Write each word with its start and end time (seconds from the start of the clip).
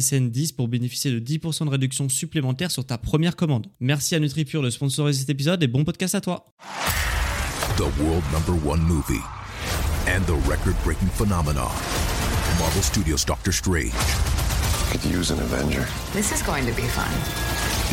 SSN 0.00 0.30
10 0.30 0.52
pour 0.52 0.68
bénéficier 0.68 1.10
de 1.10 1.20
10% 1.20 1.66
de 1.66 1.70
réduction 1.70 2.08
supplémentaire 2.08 2.70
sur 2.70 2.84
ta 2.84 2.98
première 2.98 3.36
commande. 3.36 3.66
Merci 3.80 4.14
à 4.14 4.18
NutriPure 4.18 4.62
de 4.62 4.70
sponsoriser 4.70 5.20
cet 5.20 5.30
épisode 5.30 5.62
et 5.62 5.68
bon 5.68 5.84
podcast 5.84 6.14
à 6.14 6.20
toi. 6.20 6.46
The 7.76 7.86
world 8.00 8.24
number 8.32 8.54
one 8.66 8.82
movie 8.82 9.22
and 10.06 10.22
the 10.26 10.36
record-breaking 10.48 11.08
phenomenon. 11.08 11.70
Marvel 12.58 12.82
Studios' 12.82 13.24
Doctor 13.24 13.52
Strange 13.52 13.92
Could 14.90 15.04
use 15.06 15.30
an 15.32 15.40
Avenger. 15.40 15.86
This 16.12 16.30
is 16.30 16.42
going 16.42 16.66
to 16.66 16.72
be 16.72 16.86
fun. 16.88 17.10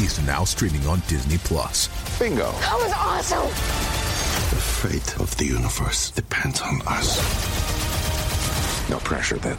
is 0.03 0.19
now 0.25 0.43
streaming 0.43 0.85
on 0.87 1.01
Disney 1.07 1.37
Plus. 1.39 1.89
Bingo. 2.19 2.51
That 2.51 2.77
was 2.77 2.93
awesome! 2.95 3.47
The 4.51 4.61
fate 4.61 5.19
of 5.19 5.35
the 5.37 5.45
universe 5.45 6.11
depends 6.11 6.61
on 6.61 6.81
us. 6.85 7.17
No 8.91 8.99
pressure 8.99 9.37
then. 9.37 9.57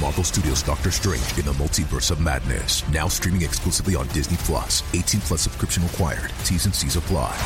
Marvel 0.00 0.22
Studios' 0.22 0.62
Doctor 0.62 0.92
Strange 0.92 1.36
in 1.36 1.44
the 1.44 1.52
Multiverse 1.52 2.12
of 2.12 2.20
Madness. 2.20 2.88
Now 2.90 3.08
streaming 3.08 3.42
exclusively 3.42 3.96
on 3.96 4.06
Disney 4.08 4.36
Plus. 4.38 4.84
18 4.94 5.20
plus 5.22 5.40
subscription 5.42 5.82
required. 5.82 6.32
T's 6.44 6.64
and 6.64 6.74
C's 6.74 6.94
apply. 6.94 7.36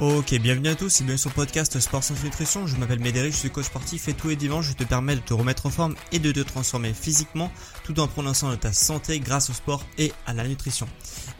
Ok, 0.00 0.34
bienvenue 0.40 0.70
à 0.70 0.74
tous 0.74 1.00
et 1.00 1.04
bienvenue 1.04 1.18
sur 1.18 1.30
le 1.30 1.36
podcast 1.36 1.78
Sport 1.78 2.02
sans 2.02 2.20
nutrition. 2.24 2.66
Je 2.66 2.74
m'appelle 2.74 2.98
Médéric, 2.98 3.32
je 3.32 3.38
suis 3.38 3.50
coach 3.50 3.66
sportif 3.66 4.08
et 4.08 4.12
tous 4.12 4.26
les 4.26 4.34
dimanches 4.34 4.66
je 4.66 4.72
te 4.72 4.82
permets 4.82 5.14
de 5.14 5.20
te 5.20 5.32
remettre 5.32 5.66
en 5.66 5.70
forme 5.70 5.94
et 6.10 6.18
de 6.18 6.32
te 6.32 6.40
transformer 6.40 6.92
physiquement 6.92 7.48
tout 7.84 8.00
en 8.00 8.34
soin 8.34 8.50
de 8.50 8.56
ta 8.56 8.72
santé 8.72 9.20
grâce 9.20 9.50
au 9.50 9.52
sport 9.52 9.84
et 9.96 10.12
à 10.26 10.34
la 10.34 10.48
nutrition. 10.48 10.88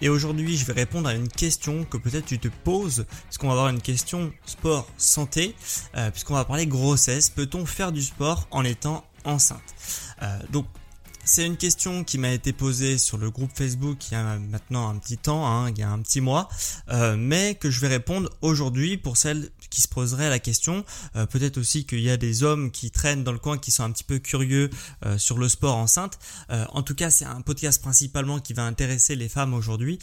Et 0.01 0.09
aujourd'hui 0.09 0.57
je 0.57 0.65
vais 0.67 0.73
répondre 0.73 1.09
à 1.09 1.15
une 1.15 1.27
question 1.27 1.85
que 1.85 1.97
peut-être 1.97 2.27
tu 2.27 2.39
te 2.39 2.47
poses, 2.47 3.07
puisqu'on 3.25 3.49
va 3.49 3.55
avoir 3.55 3.69
une 3.71 3.83
question 3.83 4.33
sport 4.47 4.87
santé, 4.99 5.57
euh, 5.97 6.13
puisqu'on 6.13 6.35
va 6.35 6.45
parler 6.45 6.69
grossesse. 6.69 7.31
Peut-on 7.31 7.67
faire 7.67 7.91
du 7.91 8.03
sport 8.03 8.47
en 8.53 8.65
étant 8.65 9.05
enceinte? 9.25 9.75
Euh, 10.23 10.39
Donc 10.53 10.67
c'est 11.25 11.47
une 11.47 11.57
question 11.57 12.05
qui 12.05 12.19
m'a 12.19 12.31
été 12.31 12.53
posée 12.53 12.99
sur 12.99 13.19
le 13.19 13.31
groupe 13.31 13.51
Facebook 13.55 14.11
il 14.11 14.15
y 14.15 14.17
a 14.17 14.39
maintenant 14.39 14.89
un 14.89 14.97
petit 14.99 15.19
temps, 15.19 15.47
hein, 15.47 15.71
il 15.71 15.79
y 15.79 15.83
a 15.83 15.91
un 15.91 16.01
petit 16.01 16.21
mois, 16.21 16.49
euh, 16.91 17.17
mais 17.19 17.55
que 17.55 17.71
je 17.71 17.81
vais 17.81 17.89
répondre 17.89 18.31
aujourd'hui 18.43 18.97
pour 18.97 19.17
celles 19.17 19.51
qui 19.75 19.83
se 19.83 19.89
poseraient 19.89 20.31
la 20.31 20.39
question. 20.39 20.85
Euh, 21.17 21.27
Peut-être 21.27 21.59
aussi 21.59 21.85
qu'il 21.85 22.01
y 22.01 22.11
a 22.11 22.17
des 22.17 22.45
hommes 22.45 22.71
qui 22.71 22.93
traînent 22.93 23.25
dans 23.25 23.33
le 23.33 23.39
coin 23.39 23.59
qui 23.59 23.73
sont 23.73 23.83
un 23.83 23.91
petit 23.91 24.05
peu 24.05 24.21
curieux 24.21 24.71
euh, 25.05 25.19
sur 25.19 25.37
le 25.37 25.49
sport 25.49 25.77
enceinte. 25.77 26.19
Euh, 26.51 26.65
en 26.71 26.83
tout 26.83 26.95
cas, 26.95 27.11
c'est 27.11 27.25
un 27.25 27.41
podcast 27.41 27.83
principalement 27.83 28.39
qui 28.39 28.53
va 28.53 28.65
intéresser 28.65 29.17
les 29.17 29.29
femmes 29.29 29.53
aujourd'hui, 29.53 29.99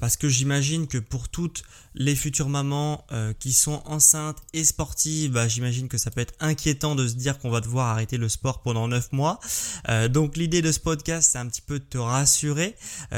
parce 0.00 0.16
que 0.16 0.28
j'imagine 0.28 0.88
que 0.88 0.98
pour 0.98 1.28
toutes 1.28 1.62
les 1.94 2.16
futures 2.16 2.48
mamans 2.48 3.06
qui 3.38 3.52
sont 3.52 3.82
enceintes 3.84 4.38
et 4.52 4.64
sportives, 4.64 5.32
bah, 5.32 5.46
j'imagine 5.46 5.88
que 5.88 5.98
ça 5.98 6.10
peut 6.10 6.20
être 6.20 6.34
inquiétant 6.40 6.94
de 6.94 7.06
se 7.06 7.14
dire 7.14 7.38
qu'on 7.38 7.50
va 7.50 7.60
devoir 7.60 7.88
arrêter 7.88 8.16
le 8.16 8.28
sport 8.28 8.62
pendant 8.62 8.88
9 8.88 9.12
mois. 9.12 9.38
Donc 10.10 10.36
l'idée 10.36 10.62
de 10.62 10.72
ce 10.72 10.80
podcast, 10.80 11.30
c'est 11.32 11.38
un 11.38 11.46
petit 11.46 11.62
peu 11.62 11.78
de 11.78 11.84
te 11.84 11.98
rassurer 11.98 12.74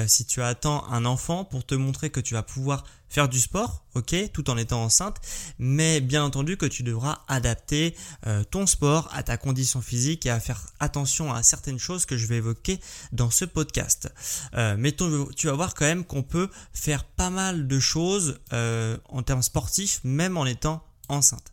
si 0.06 0.26
tu 0.26 0.42
attends 0.42 0.84
un 0.90 1.04
enfant 1.04 1.44
pour 1.44 1.64
te 1.64 1.74
montrer 1.74 2.10
que 2.10 2.20
tu 2.20 2.34
vas 2.34 2.42
pouvoir 2.42 2.84
faire 3.08 3.28
du 3.28 3.40
sport, 3.40 3.84
ok, 3.94 4.14
tout 4.32 4.50
en 4.50 4.56
étant 4.56 4.82
enceinte, 4.82 5.16
mais 5.58 6.00
bien 6.00 6.24
entendu 6.24 6.56
que 6.56 6.66
tu 6.66 6.82
devras 6.82 7.22
adapter 7.28 7.94
euh, 8.26 8.44
ton 8.44 8.66
sport 8.66 9.08
à 9.12 9.22
ta 9.22 9.36
condition 9.36 9.80
physique 9.80 10.26
et 10.26 10.30
à 10.30 10.40
faire 10.40 10.60
attention 10.80 11.32
à 11.32 11.42
certaines 11.42 11.78
choses 11.78 12.06
que 12.06 12.16
je 12.16 12.26
vais 12.26 12.36
évoquer 12.36 12.80
dans 13.12 13.30
ce 13.30 13.44
podcast. 13.44 14.12
Euh, 14.54 14.76
mais 14.78 14.92
tu 14.92 15.46
vas 15.46 15.54
voir 15.54 15.74
quand 15.74 15.86
même 15.86 16.04
qu'on 16.04 16.22
peut 16.22 16.48
faire 16.72 17.04
pas 17.04 17.30
mal 17.30 17.66
de 17.66 17.80
choses 17.80 18.40
euh, 18.52 18.96
en 19.08 19.22
termes 19.22 19.42
sportifs, 19.42 20.00
même 20.04 20.36
en 20.36 20.46
étant 20.46 20.82
enceinte. 21.08 21.52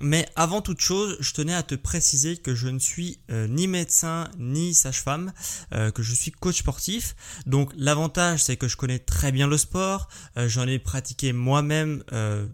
Mais 0.00 0.28
avant 0.36 0.60
toute 0.60 0.80
chose, 0.80 1.16
je 1.20 1.32
tenais 1.32 1.54
à 1.54 1.62
te 1.62 1.74
préciser 1.74 2.36
que 2.36 2.54
je 2.54 2.68
ne 2.68 2.78
suis 2.78 3.18
euh, 3.30 3.46
ni 3.48 3.66
médecin 3.66 4.28
ni 4.38 4.74
sage-femme, 4.74 5.32
euh, 5.72 5.90
que 5.90 6.02
je 6.02 6.14
suis 6.14 6.30
coach 6.30 6.58
sportif. 6.58 7.16
Donc 7.46 7.72
l'avantage 7.76 8.44
c'est 8.44 8.56
que 8.56 8.68
je 8.68 8.76
connais 8.76 8.98
très 8.98 9.32
bien 9.32 9.46
le 9.46 9.56
sport, 9.56 10.08
euh, 10.36 10.48
j'en 10.48 10.66
ai 10.66 10.78
pratiqué 10.78 11.32
moi-même, 11.32 12.02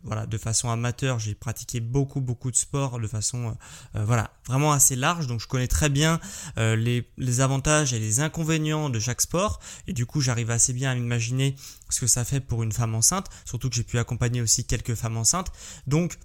voilà, 0.05 0.27
de 0.27 0.39
façon 0.39 0.71
amateur. 0.71 1.19
J'ai 1.19 1.35
pratiqué 1.35 1.81
beaucoup 1.81 2.21
beaucoup 2.21 2.51
de 2.51 2.57
sport 2.57 3.01
de 3.01 3.07
façon, 3.07 3.57
voilà, 3.95 4.31
vraiment 4.47 4.73
assez 4.73 4.97
large. 4.97 5.27
Donc 5.27 5.41
je 5.41 5.47
connais 5.47 5.69
très 5.69 5.89
bien 5.89 6.21
les, 6.57 7.09
les 7.19 7.41
avantages 7.41 7.93
et 7.93 7.99
les 7.99 8.21
inconvénients 8.21 8.91
de 8.91 8.99
chaque 8.99 9.21
sport. 9.21 9.61
Et 9.87 9.93
du 9.93 10.07
coup 10.07 10.21
j'arrive 10.21 10.51
assez 10.51 10.73
bien 10.73 10.91
à 10.91 10.95
m'imaginer 10.95 11.57
ce 11.89 12.01
que 12.01 12.07
ça 12.07 12.25
fait 12.25 12.41
pour 12.41 12.63
une 12.63 12.73
femme 12.73 12.95
enceinte. 12.95 13.29
Surtout 13.45 13.69
que 13.69 13.77
j'ai 13.77 13.85
pu 13.85 13.99
accompagner 13.99 14.41
aussi 14.41 14.65
quelques 14.65 14.95
femmes 14.95 15.17
enceintes. 15.17 15.53
Donc 15.87 16.19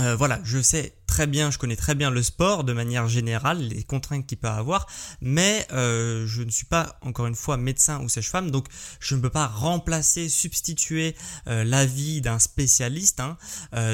euh, 0.00 0.14
voilà, 0.16 0.40
je 0.44 0.60
sais 0.60 0.94
très 1.06 1.26
bien, 1.26 1.50
je 1.50 1.58
connais 1.58 1.76
très 1.76 1.94
bien 1.94 2.10
le 2.10 2.22
sport 2.22 2.62
de 2.64 2.72
manière 2.72 3.08
générale, 3.08 3.58
les 3.60 3.82
contraintes 3.82 4.26
qu'il 4.26 4.38
peut 4.38 4.48
avoir, 4.48 4.86
mais 5.20 5.66
euh, 5.72 6.26
je 6.26 6.42
ne 6.42 6.50
suis 6.50 6.66
pas 6.66 6.98
encore 7.02 7.26
une 7.26 7.34
fois 7.34 7.56
médecin 7.56 8.00
ou 8.02 8.08
sage-femme, 8.08 8.50
donc 8.50 8.66
je 9.00 9.16
ne 9.16 9.20
peux 9.20 9.30
pas 9.30 9.46
remplacer, 9.46 10.28
substituer 10.28 11.16
euh, 11.48 11.64
l'avis 11.64 12.20
d'un 12.20 12.38
spécialiste. 12.38 13.20
hein. 13.20 13.36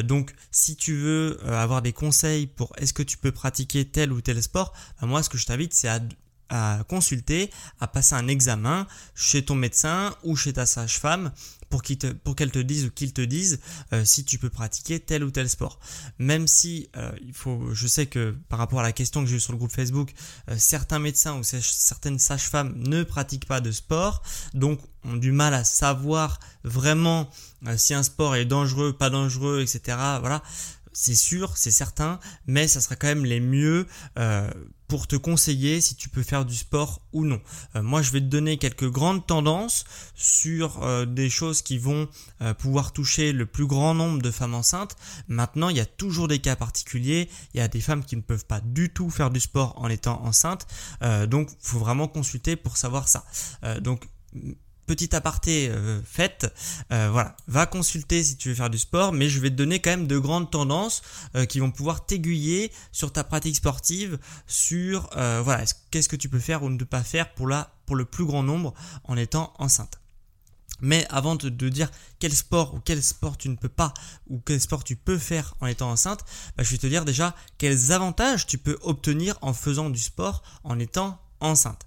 Donc, 0.02 0.34
si 0.50 0.76
tu 0.76 0.94
veux 0.94 1.38
avoir 1.46 1.80
des 1.80 1.92
conseils 1.92 2.46
pour 2.46 2.72
est-ce 2.76 2.92
que 2.92 3.02
tu 3.02 3.16
peux 3.16 3.32
pratiquer 3.32 3.84
tel 3.84 4.12
ou 4.12 4.20
tel 4.20 4.42
sport, 4.42 4.72
ben, 5.00 5.06
moi 5.06 5.22
ce 5.22 5.28
que 5.28 5.38
je 5.38 5.46
t'invite 5.46 5.72
c'est 5.72 5.88
à 5.88 6.00
à 6.50 6.84
consulter, 6.88 7.50
à 7.80 7.88
passer 7.88 8.14
un 8.14 8.28
examen 8.28 8.86
chez 9.14 9.44
ton 9.44 9.54
médecin 9.54 10.14
ou 10.22 10.36
chez 10.36 10.52
ta 10.52 10.66
sage-femme 10.66 11.32
pour 12.22 12.36
qu'elle 12.36 12.50
te 12.50 12.58
dise 12.58 12.86
ou 12.86 12.90
qu'il 12.90 13.12
te 13.12 13.20
dise 13.20 13.60
euh, 13.92 14.04
si 14.04 14.24
tu 14.24 14.38
peux 14.38 14.50
pratiquer 14.50 15.00
tel 15.00 15.24
ou 15.24 15.30
tel 15.30 15.48
sport. 15.48 15.78
Même 16.18 16.46
si 16.46 16.88
euh, 16.96 17.12
je 17.72 17.86
sais 17.86 18.06
que 18.06 18.36
par 18.48 18.58
rapport 18.58 18.80
à 18.80 18.82
la 18.82 18.92
question 18.92 19.22
que 19.22 19.28
j'ai 19.28 19.36
eue 19.36 19.40
sur 19.40 19.52
le 19.52 19.58
groupe 19.58 19.72
Facebook, 19.72 20.12
euh, 20.50 20.56
certains 20.58 20.98
médecins 20.98 21.38
ou 21.38 21.42
certaines 21.42 22.18
sages-femmes 22.18 22.74
ne 22.76 23.02
pratiquent 23.02 23.46
pas 23.46 23.60
de 23.60 23.72
sport, 23.72 24.22
donc 24.54 24.80
ont 25.04 25.16
du 25.16 25.32
mal 25.32 25.52
à 25.52 25.64
savoir 25.64 26.40
vraiment 26.62 27.28
si 27.76 27.92
un 27.92 28.02
sport 28.02 28.36
est 28.36 28.46
dangereux, 28.46 28.94
pas 28.94 29.10
dangereux, 29.10 29.60
etc. 29.60 29.98
Voilà 30.20 30.42
c'est 30.94 31.16
sûr, 31.16 31.56
c'est 31.56 31.72
certain, 31.72 32.20
mais 32.46 32.68
ça 32.68 32.80
sera 32.80 32.94
quand 32.94 33.08
même 33.08 33.24
les 33.24 33.40
mieux 33.40 33.86
euh, 34.16 34.48
pour 34.86 35.08
te 35.08 35.16
conseiller 35.16 35.80
si 35.80 35.96
tu 35.96 36.08
peux 36.08 36.22
faire 36.22 36.44
du 36.44 36.54
sport 36.54 37.02
ou 37.12 37.24
non. 37.24 37.40
Euh, 37.74 37.82
moi, 37.82 38.00
je 38.00 38.12
vais 38.12 38.20
te 38.20 38.26
donner 38.26 38.58
quelques 38.58 38.88
grandes 38.88 39.26
tendances 39.26 39.84
sur 40.14 40.82
euh, 40.84 41.04
des 41.04 41.28
choses 41.28 41.62
qui 41.62 41.78
vont 41.78 42.08
pouvoir 42.58 42.92
toucher 42.92 43.32
le 43.32 43.46
plus 43.46 43.66
grand 43.66 43.94
nombre 43.94 44.22
de 44.22 44.30
femmes 44.30 44.54
enceintes. 44.54 44.96
Maintenant, 45.26 45.68
il 45.68 45.76
y 45.76 45.80
a 45.80 45.86
toujours 45.86 46.28
des 46.28 46.38
cas 46.38 46.56
particuliers. 46.56 47.28
Il 47.54 47.58
y 47.58 47.60
a 47.60 47.68
des 47.68 47.80
femmes 47.80 48.04
qui 48.04 48.16
ne 48.16 48.20
peuvent 48.20 48.46
pas 48.46 48.60
du 48.60 48.90
tout 48.90 49.10
faire 49.10 49.30
du 49.30 49.40
sport 49.40 49.74
en 49.76 49.88
étant 49.88 50.22
enceintes. 50.24 50.66
Donc, 51.28 51.48
faut 51.60 51.78
vraiment 51.78 52.06
consulter 52.06 52.54
pour 52.54 52.76
savoir 52.76 53.08
ça. 53.08 53.24
Donc 53.80 54.06
Petit 54.86 55.14
aparté 55.16 55.68
euh, 55.70 56.00
fait, 56.04 56.46
euh, 56.92 57.08
voilà, 57.10 57.36
va 57.46 57.66
consulter 57.66 58.22
si 58.22 58.36
tu 58.36 58.50
veux 58.50 58.54
faire 58.54 58.70
du 58.70 58.78
sport, 58.78 59.12
mais 59.12 59.28
je 59.28 59.40
vais 59.40 59.50
te 59.50 59.54
donner 59.54 59.80
quand 59.80 59.90
même 59.90 60.06
de 60.06 60.18
grandes 60.18 60.50
tendances 60.50 61.02
euh, 61.36 61.46
qui 61.46 61.60
vont 61.60 61.70
pouvoir 61.70 62.04
t'aiguiller 62.06 62.70
sur 62.92 63.12
ta 63.12 63.24
pratique 63.24 63.56
sportive, 63.56 64.18
sur 64.46 65.08
euh, 65.16 65.40
voilà, 65.42 65.62
est-ce- 65.62 65.74
qu'est-ce 65.90 66.08
que 66.08 66.16
tu 66.16 66.28
peux 66.28 66.38
faire 66.38 66.62
ou 66.62 66.70
ne 66.70 66.84
pas 66.84 67.02
faire 67.02 67.32
pour 67.34 67.48
la 67.48 67.70
pour 67.86 67.96
le 67.96 68.04
plus 68.04 68.24
grand 68.24 68.42
nombre 68.42 68.72
en 69.04 69.16
étant 69.16 69.52
enceinte. 69.58 70.00
Mais 70.80 71.06
avant 71.08 71.36
de, 71.36 71.48
dire 71.68 71.90
quel 72.18 72.34
sport 72.34 72.74
ou 72.74 72.80
quel 72.80 73.02
sport 73.02 73.36
tu 73.38 73.48
ne 73.48 73.56
peux 73.56 73.68
pas 73.68 73.94
ou 74.28 74.40
quel 74.44 74.60
sport 74.60 74.84
tu 74.84 74.96
peux 74.96 75.18
faire 75.18 75.54
en 75.60 75.66
étant 75.66 75.90
enceinte, 75.90 76.20
bah, 76.56 76.62
je 76.62 76.70
vais 76.70 76.78
te 76.78 76.86
dire 76.86 77.04
déjà 77.04 77.34
quels 77.58 77.92
avantages 77.92 78.46
tu 78.46 78.58
peux 78.58 78.78
obtenir 78.82 79.38
en 79.40 79.52
faisant 79.52 79.88
du 79.90 80.00
sport 80.00 80.42
en 80.64 80.78
étant 80.78 81.20
enceinte. 81.40 81.86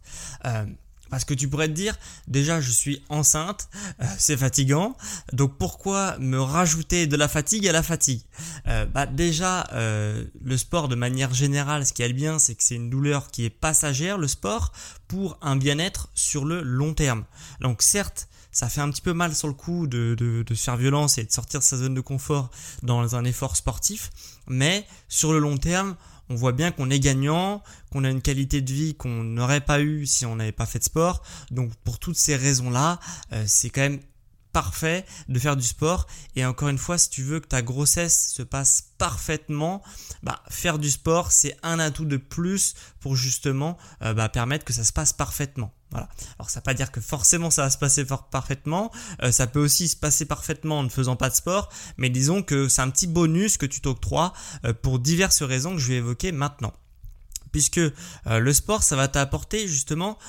Euh, 1.07 1.17
parce 1.17 1.25
que 1.25 1.33
tu 1.33 1.47
pourrais 1.47 1.67
te 1.67 1.73
dire, 1.73 1.97
déjà 2.27 2.61
je 2.61 2.71
suis 2.71 3.01
enceinte, 3.09 3.69
euh, 4.01 4.05
c'est 4.17 4.37
fatigant, 4.37 4.95
donc 5.33 5.57
pourquoi 5.57 6.17
me 6.19 6.39
rajouter 6.39 7.07
de 7.07 7.15
la 7.15 7.27
fatigue 7.27 7.67
à 7.67 7.71
la 7.71 7.83
fatigue? 7.83 8.21
Euh, 8.67 8.85
Bah 8.85 9.05
déjà, 9.05 9.67
le 9.73 10.57
sport 10.57 10.87
de 10.87 10.95
manière 10.95 11.33
générale, 11.33 11.85
ce 11.85 11.93
qui 11.93 12.03
est 12.03 12.13
bien, 12.13 12.39
c'est 12.39 12.55
que 12.55 12.63
c'est 12.63 12.75
une 12.75 12.89
douleur 12.89 13.29
qui 13.31 13.45
est 13.45 13.49
passagère, 13.49 14.17
le 14.17 14.27
sport, 14.27 14.71
pour 15.07 15.37
un 15.41 15.55
bien-être 15.55 16.09
sur 16.13 16.45
le 16.45 16.61
long 16.61 16.93
terme. 16.93 17.25
Donc 17.61 17.81
certes, 17.81 18.27
ça 18.51 18.69
fait 18.69 18.81
un 18.81 18.89
petit 18.89 19.01
peu 19.01 19.13
mal 19.13 19.35
sur 19.35 19.47
le 19.47 19.53
coup 19.53 19.87
de, 19.87 20.15
de, 20.15 20.55
se 20.55 20.63
faire 20.63 20.77
violence 20.77 21.17
et 21.17 21.23
de 21.23 21.31
sortir 21.31 21.59
de 21.59 21.65
sa 21.65 21.77
zone 21.77 21.93
de 21.93 22.01
confort 22.01 22.49
dans 22.81 23.15
un 23.15 23.23
effort 23.23 23.55
sportif, 23.55 24.09
mais 24.47 24.87
sur 25.07 25.31
le 25.33 25.39
long 25.39 25.57
terme, 25.57 25.95
on 26.29 26.35
voit 26.35 26.51
bien 26.51 26.71
qu'on 26.71 26.89
est 26.89 26.99
gagnant, 26.99 27.63
qu'on 27.91 28.03
a 28.03 28.09
une 28.09 28.21
qualité 28.21 28.61
de 28.61 28.71
vie 28.71 28.95
qu'on 28.95 29.23
n'aurait 29.23 29.61
pas 29.61 29.81
eu 29.81 30.05
si 30.05 30.25
on 30.25 30.35
n'avait 30.35 30.51
pas 30.51 30.65
fait 30.65 30.79
de 30.79 30.83
sport. 30.83 31.23
Donc 31.51 31.73
pour 31.83 31.99
toutes 31.99 32.17
ces 32.17 32.35
raisons-là, 32.35 32.99
euh, 33.33 33.43
c'est 33.47 33.69
quand 33.69 33.81
même 33.81 33.99
parfait 34.51 35.05
de 35.29 35.37
faire 35.39 35.55
du 35.55 35.65
sport. 35.65 36.07
Et 36.35 36.45
encore 36.45 36.69
une 36.69 36.77
fois, 36.77 36.97
si 36.97 37.09
tu 37.09 37.21
veux 37.21 37.39
que 37.39 37.47
ta 37.47 37.61
grossesse 37.61 38.33
se 38.33 38.41
passe 38.41 38.89
parfaitement, 38.97 39.83
bah, 40.23 40.41
faire 40.49 40.79
du 40.79 40.89
sport, 40.89 41.31
c'est 41.31 41.55
un 41.63 41.79
atout 41.79 42.05
de 42.05 42.17
plus 42.17 42.73
pour 42.99 43.15
justement 43.15 43.77
euh, 44.01 44.13
bah, 44.13 44.29
permettre 44.29 44.65
que 44.65 44.73
ça 44.73 44.83
se 44.83 44.93
passe 44.93 45.13
parfaitement. 45.13 45.73
Voilà. 45.91 46.09
Alors 46.37 46.49
ça 46.49 46.59
ne 46.59 46.61
veut 46.61 46.65
pas 46.65 46.73
dire 46.73 46.91
que 46.91 46.99
forcément 46.99 47.49
ça 47.49 47.63
va 47.63 47.69
se 47.69 47.77
passer 47.77 48.05
parfaitement, 48.31 48.91
euh, 49.23 49.31
ça 49.31 49.47
peut 49.47 49.59
aussi 49.59 49.87
se 49.87 49.95
passer 49.95 50.25
parfaitement 50.25 50.79
en 50.79 50.83
ne 50.83 50.89
faisant 50.89 51.15
pas 51.15 51.29
de 51.29 51.35
sport, 51.35 51.69
mais 51.97 52.09
disons 52.09 52.43
que 52.43 52.67
c'est 52.67 52.81
un 52.81 52.89
petit 52.89 53.07
bonus 53.07 53.57
que 53.57 53.65
tu 53.65 53.79
t'octroies 53.79 54.33
euh, 54.65 54.73
pour 54.73 54.99
diverses 54.99 55.43
raisons 55.43 55.75
que 55.75 55.81
je 55.81 55.87
vais 55.87 55.95
évoquer 55.95 56.31
maintenant. 56.31 56.73
Puisque 57.53 57.79
le 58.25 58.53
sport, 58.53 58.83
ça 58.83 58.95
va 58.95 59.07
t'apporter 59.07 59.67
justement 59.67 60.19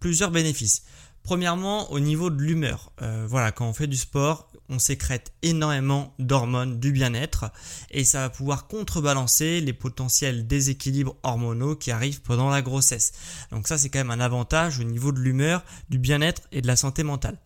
plusieurs 0.00 0.30
bénéfices. 0.30 0.84
Premièrement, 1.26 1.90
au 1.90 1.98
niveau 1.98 2.30
de 2.30 2.40
l'humeur. 2.40 2.92
Euh, 3.02 3.26
voilà, 3.28 3.50
quand 3.50 3.66
on 3.66 3.72
fait 3.72 3.88
du 3.88 3.96
sport, 3.96 4.48
on 4.68 4.78
sécrète 4.78 5.32
énormément 5.42 6.14
d'hormones 6.18 6.78
du 6.80 6.92
bien-être 6.92 7.50
et 7.90 8.04
ça 8.04 8.20
va 8.20 8.30
pouvoir 8.30 8.66
contrebalancer 8.66 9.60
les 9.60 9.72
potentiels 9.72 10.46
déséquilibres 10.46 11.16
hormonaux 11.22 11.76
qui 11.76 11.90
arrivent 11.90 12.22
pendant 12.22 12.50
la 12.50 12.62
grossesse. 12.62 13.12
Donc 13.50 13.68
ça, 13.68 13.78
c'est 13.78 13.88
quand 13.88 13.98
même 13.98 14.10
un 14.10 14.20
avantage 14.20 14.80
au 14.80 14.84
niveau 14.84 15.12
de 15.12 15.20
l'humeur, 15.20 15.64
du 15.88 15.98
bien-être 15.98 16.42
et 16.52 16.62
de 16.62 16.66
la 16.66 16.76
santé 16.76 17.02
mentale. 17.02 17.38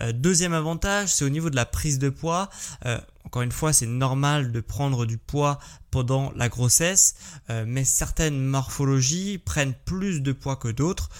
Euh, 0.00 0.12
deuxième 0.12 0.54
avantage, 0.54 1.10
c'est 1.14 1.24
au 1.24 1.28
niveau 1.28 1.50
de 1.50 1.56
la 1.56 1.66
prise 1.66 1.98
de 1.98 2.08
poids. 2.08 2.48
Euh, 2.86 2.98
encore 3.24 3.42
une 3.42 3.52
fois, 3.52 3.72
c'est 3.72 3.86
normal 3.86 4.52
de 4.52 4.60
prendre 4.60 5.06
du 5.06 5.18
poids 5.18 5.58
pendant 5.90 6.32
la 6.36 6.48
grossesse, 6.48 7.14
euh, 7.50 7.64
mais 7.66 7.84
certaines 7.84 8.42
morphologies 8.42 9.38
prennent 9.38 9.74
plus 9.84 10.22
de 10.22 10.32
poids 10.32 10.56
que 10.56 10.68
d'autres, 10.68 11.10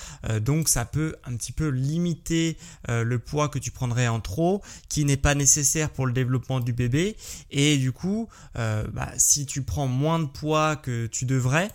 donc 0.40 0.68
ça 0.68 0.84
peut 0.84 1.16
un 1.24 1.36
petit 1.36 1.52
peu 1.52 1.68
limiter 1.68 2.56
le 2.88 3.18
poids 3.18 3.48
que 3.48 3.58
tu 3.58 3.70
prendrais 3.70 4.08
en 4.08 4.20
trop, 4.20 4.62
qui 4.88 5.04
n'est 5.04 5.18
pas 5.18 5.34
nécessaire 5.34 5.90
pour 5.90 6.06
le 6.06 6.12
développement 6.12 6.60
du 6.60 6.72
bébé, 6.72 7.16
et 7.50 7.76
du 7.76 7.92
coup, 7.92 8.28
bah, 8.54 9.10
si 9.18 9.44
tu 9.44 9.62
prends 9.62 9.88
moins 9.88 10.18
de 10.18 10.26
poids 10.26 10.76
que 10.76 11.06
tu 11.06 11.26
devrais, 11.26 11.70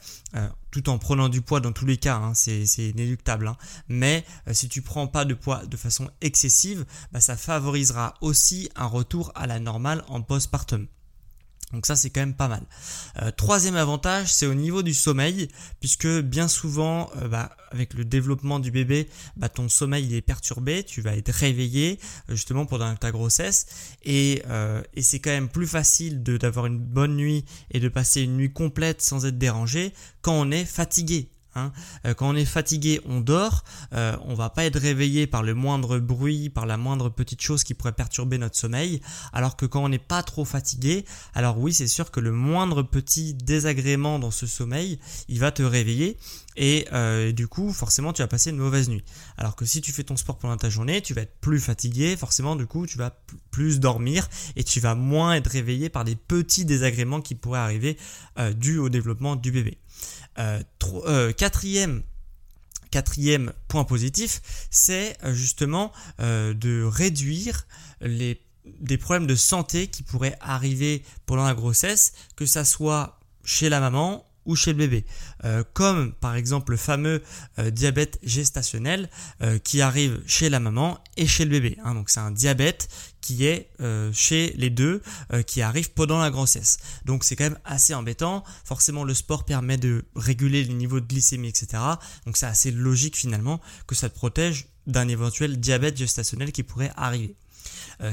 tout 0.71 0.89
en 0.89 0.97
prenant 0.97 1.29
du 1.29 1.41
poids 1.41 1.59
dans 1.59 1.71
tous 1.71 1.85
les 1.85 1.97
cas, 1.97 2.17
hein, 2.17 2.33
c'est 2.33 2.63
inéluctable. 2.77 3.47
Hein. 3.47 3.57
Mais 3.87 4.25
euh, 4.47 4.53
si 4.53 4.69
tu 4.69 4.81
prends 4.81 5.07
pas 5.07 5.25
de 5.25 5.33
poids 5.33 5.65
de 5.65 5.77
façon 5.77 6.09
excessive, 6.21 6.85
bah, 7.11 7.19
ça 7.19 7.37
favorisera 7.37 8.15
aussi 8.21 8.69
un 8.75 8.85
retour 8.85 9.31
à 9.35 9.47
la 9.47 9.59
normale 9.59 10.03
postpartum. 10.21 10.87
Donc 11.73 11.85
ça 11.85 11.97
c'est 11.97 12.09
quand 12.09 12.21
même 12.21 12.35
pas 12.35 12.47
mal. 12.47 12.63
Euh, 13.21 13.29
troisième 13.31 13.75
avantage, 13.75 14.33
c'est 14.33 14.45
au 14.45 14.53
niveau 14.53 14.83
du 14.83 14.93
sommeil, 14.93 15.49
puisque 15.81 16.07
bien 16.07 16.47
souvent, 16.47 17.09
euh, 17.17 17.27
bah, 17.27 17.57
avec 17.71 17.93
le 17.93 18.05
développement 18.05 18.59
du 18.59 18.71
bébé, 18.71 19.09
bah, 19.35 19.49
ton 19.49 19.67
sommeil 19.67 20.15
est 20.15 20.21
perturbé, 20.21 20.83
tu 20.85 21.01
vas 21.01 21.17
être 21.17 21.29
réveillé 21.29 21.99
euh, 22.29 22.35
justement 22.35 22.65
pendant 22.65 22.95
ta 22.95 23.11
grossesse, 23.11 23.65
et, 24.05 24.43
et 24.93 25.01
c'est 25.01 25.19
quand 25.19 25.31
même 25.31 25.49
plus 25.49 25.67
facile 25.67 26.23
d'avoir 26.23 26.67
une 26.67 26.79
bonne 26.79 27.17
nuit 27.17 27.43
et 27.71 27.81
de 27.81 27.89
passer 27.89 28.21
une 28.21 28.37
nuit 28.37 28.53
complète 28.53 29.01
sans 29.01 29.25
être 29.25 29.37
dérangé 29.37 29.93
quand 30.21 30.33
on 30.33 30.51
est 30.51 30.63
fatigué. 30.63 31.29
Hein. 31.57 31.71
Euh, 32.05 32.13
quand 32.13 32.29
on 32.29 32.35
est 32.35 32.45
fatigué, 32.45 33.01
on 33.05 33.19
dort, 33.19 33.63
euh, 33.93 34.15
on 34.25 34.35
va 34.35 34.49
pas 34.49 34.65
être 34.65 34.79
réveillé 34.79 35.27
par 35.27 35.43
le 35.43 35.53
moindre 35.53 35.99
bruit, 35.99 36.49
par 36.49 36.65
la 36.65 36.77
moindre 36.77 37.09
petite 37.09 37.41
chose 37.41 37.63
qui 37.63 37.73
pourrait 37.73 37.93
perturber 37.93 38.37
notre 38.37 38.55
sommeil, 38.55 39.01
alors 39.33 39.55
que 39.55 39.65
quand 39.65 39.83
on 39.83 39.89
n'est 39.89 39.97
pas 39.97 40.23
trop 40.23 40.45
fatigué, 40.45 41.05
alors 41.33 41.57
oui, 41.57 41.73
c'est 41.73 41.87
sûr 41.87 42.11
que 42.11 42.19
le 42.19 42.31
moindre 42.31 42.83
petit 42.83 43.33
désagrément 43.33 44.19
dans 44.19 44.31
ce 44.31 44.45
sommeil, 44.45 44.99
il 45.27 45.39
va 45.39 45.51
te 45.51 45.63
réveiller 45.63 46.17
et 46.55 46.87
euh, 46.91 47.31
du 47.31 47.47
coup, 47.47 47.71
forcément, 47.71 48.13
tu 48.13 48.21
vas 48.21 48.27
passer 48.27 48.49
une 48.49 48.57
mauvaise 48.57 48.89
nuit. 48.89 49.03
Alors 49.37 49.55
que 49.55 49.65
si 49.65 49.81
tu 49.81 49.91
fais 49.91 50.03
ton 50.03 50.17
sport 50.17 50.37
pendant 50.37 50.57
ta 50.57 50.69
journée, 50.69 51.01
tu 51.01 51.13
vas 51.13 51.21
être 51.21 51.39
plus 51.39 51.59
fatigué, 51.59 52.15
forcément, 52.15 52.55
du 52.55 52.65
coup, 52.65 52.87
tu 52.87 52.97
vas 52.97 53.15
plus 53.51 53.79
dormir 53.79 54.27
et 54.55 54.63
tu 54.63 54.79
vas 54.79 54.95
moins 54.95 55.33
être 55.33 55.49
réveillé 55.49 55.89
par 55.89 56.03
des 56.03 56.15
petits 56.15 56.65
désagréments 56.65 57.21
qui 57.21 57.35
pourraient 57.35 57.59
arriver 57.59 57.97
dus 58.55 58.77
au 58.77 58.89
développement 58.89 59.35
du 59.35 59.51
bébé. 59.51 59.77
Euh, 60.39 60.61
euh, 61.05 61.33
quatrième 61.33 62.03
point 63.67 63.83
positif, 63.83 64.41
c'est 64.69 65.17
euh, 65.23 65.33
justement 65.33 65.91
de 66.19 66.83
réduire 66.83 67.67
les, 68.01 68.41
des 68.65 68.97
problèmes 68.97 69.27
de 69.27 69.35
santé 69.35 69.87
qui 69.87 70.03
pourraient 70.03 70.37
arriver 70.41 71.03
pendant 71.25 71.45
la 71.45 71.53
grossesse, 71.53 72.13
que 72.35 72.45
ça 72.45 72.65
soit 72.65 73.19
chez 73.43 73.69
la 73.69 73.79
maman 73.79 74.26
ou 74.47 74.55
chez 74.55 74.71
le 74.71 74.77
bébé, 74.79 75.05
euh, 75.43 75.63
comme 75.73 76.13
par 76.13 76.35
exemple 76.35 76.71
le 76.71 76.77
fameux 76.77 77.21
euh, 77.59 77.69
diabète 77.69 78.17
gestationnel 78.23 79.09
euh, 79.41 79.59
qui 79.59 79.81
arrive 79.81 80.21
chez 80.25 80.49
la 80.49 80.59
maman 80.59 80.97
et 81.17 81.27
chez 81.27 81.43
le 81.43 81.51
bébé. 81.51 81.77
Hein. 81.83 81.93
donc 81.93 82.09
c'est 82.09 82.21
un 82.21 82.31
diabète 82.31 82.89
qui 83.21 83.45
est 83.45 83.71
chez 84.13 84.53
les 84.55 84.69
deux, 84.69 85.01
qui 85.47 85.61
arrive 85.61 85.91
pendant 85.91 86.17
la 86.17 86.29
grossesse. 86.29 86.77
Donc 87.03 87.25
c'est 87.25 87.35
quand 87.35 87.43
même 87.43 87.59
assez 87.65 87.93
embêtant. 87.93 88.41
Forcément 88.63 89.03
le 89.03 89.13
sport 89.13 89.43
permet 89.43 89.75
de 89.75 90.05
réguler 90.15 90.63
les 90.63 90.73
niveaux 90.73 91.01
de 91.01 91.05
glycémie, 91.05 91.49
etc. 91.49 91.83
Donc 92.25 92.37
c'est 92.37 92.45
assez 92.45 92.71
logique 92.71 93.17
finalement 93.17 93.59
que 93.85 93.95
ça 93.95 94.07
te 94.07 94.15
protège 94.15 94.67
d'un 94.85 95.09
éventuel 95.09 95.59
diabète 95.59 95.97
gestationnel 95.97 96.53
qui 96.53 96.63
pourrait 96.63 96.93
arriver. 96.95 97.35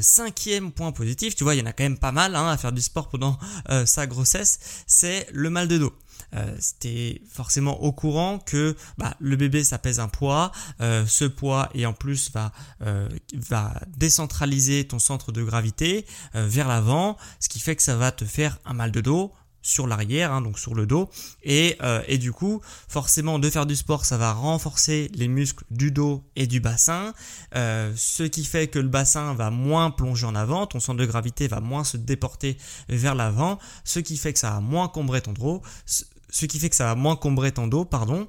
cinquième 0.00 0.72
point 0.72 0.90
positif, 0.90 1.36
tu 1.36 1.44
vois, 1.44 1.54
il 1.54 1.58
y 1.58 1.62
en 1.62 1.66
a 1.66 1.72
quand 1.72 1.84
même 1.84 1.98
pas 1.98 2.10
mal 2.10 2.34
hein, 2.34 2.48
à 2.48 2.56
faire 2.56 2.72
du 2.72 2.82
sport 2.82 3.08
pendant 3.08 3.38
sa 3.86 4.08
grossesse, 4.08 4.58
c'est 4.88 5.28
le 5.32 5.48
mal 5.48 5.68
de 5.68 5.78
dos. 5.78 5.94
Euh, 6.34 6.56
c'était 6.58 7.22
forcément 7.30 7.82
au 7.82 7.92
courant 7.92 8.38
que 8.38 8.76
bah, 8.98 9.14
le 9.20 9.36
bébé 9.36 9.62
ça 9.62 9.78
pèse 9.78 10.00
un 10.00 10.08
poids, 10.08 10.52
euh, 10.80 11.04
ce 11.06 11.24
poids 11.24 11.68
et 11.74 11.86
en 11.86 11.92
plus 11.92 12.30
va, 12.32 12.52
euh, 12.82 13.08
va 13.34 13.80
décentraliser 13.96 14.86
ton 14.86 14.98
centre 14.98 15.32
de 15.32 15.42
gravité 15.42 16.06
vers 16.34 16.68
l'avant, 16.68 17.16
ce 17.40 17.48
qui 17.48 17.60
fait 17.60 17.76
que 17.76 17.82
ça 17.82 17.96
va 17.96 18.10
te 18.10 18.24
faire 18.24 18.58
un 18.64 18.74
mal 18.74 18.90
de 18.90 19.00
dos, 19.00 19.32
sur 19.64 19.88
l'arrière, 19.88 20.32
hein, 20.32 20.42
donc 20.42 20.58
sur 20.58 20.74
le 20.74 20.86
dos. 20.86 21.10
Et, 21.42 21.76
et, 22.06 22.18
du 22.18 22.32
coup, 22.32 22.60
forcément, 22.86 23.38
de 23.38 23.50
faire 23.50 23.66
du 23.66 23.74
sport, 23.74 24.04
ça 24.04 24.16
va 24.16 24.32
renforcer 24.32 25.10
les 25.14 25.26
muscles 25.26 25.64
du 25.70 25.90
dos 25.90 26.22
et 26.36 26.46
du 26.46 26.60
bassin, 26.60 27.12
ce 27.54 28.22
qui 28.22 28.44
fait 28.44 28.68
que 28.68 28.78
le 28.78 28.88
bassin 28.88 29.34
va 29.34 29.50
moins 29.50 29.90
plonger 29.90 30.26
en 30.26 30.34
avant, 30.34 30.66
ton 30.66 30.80
centre 30.80 31.00
de 31.00 31.06
gravité 31.06 31.48
va 31.48 31.60
moins 31.60 31.84
se 31.84 31.96
déporter 31.96 32.58
vers 32.88 33.14
l'avant, 33.14 33.58
ce 33.84 34.00
qui 34.00 34.16
fait 34.16 34.32
que 34.32 34.38
ça 34.38 34.50
va 34.50 34.60
moins 34.60 34.88
combrer 34.88 35.22
ton 35.22 35.32
dos, 35.32 35.62
ce 35.86 36.46
qui 36.46 36.58
fait 36.58 36.70
que 36.70 36.76
ça 36.76 36.84
va 36.84 36.94
moins 36.94 37.16
combrer 37.16 37.52
ton 37.52 37.66
dos, 37.66 37.84
pardon. 37.84 38.28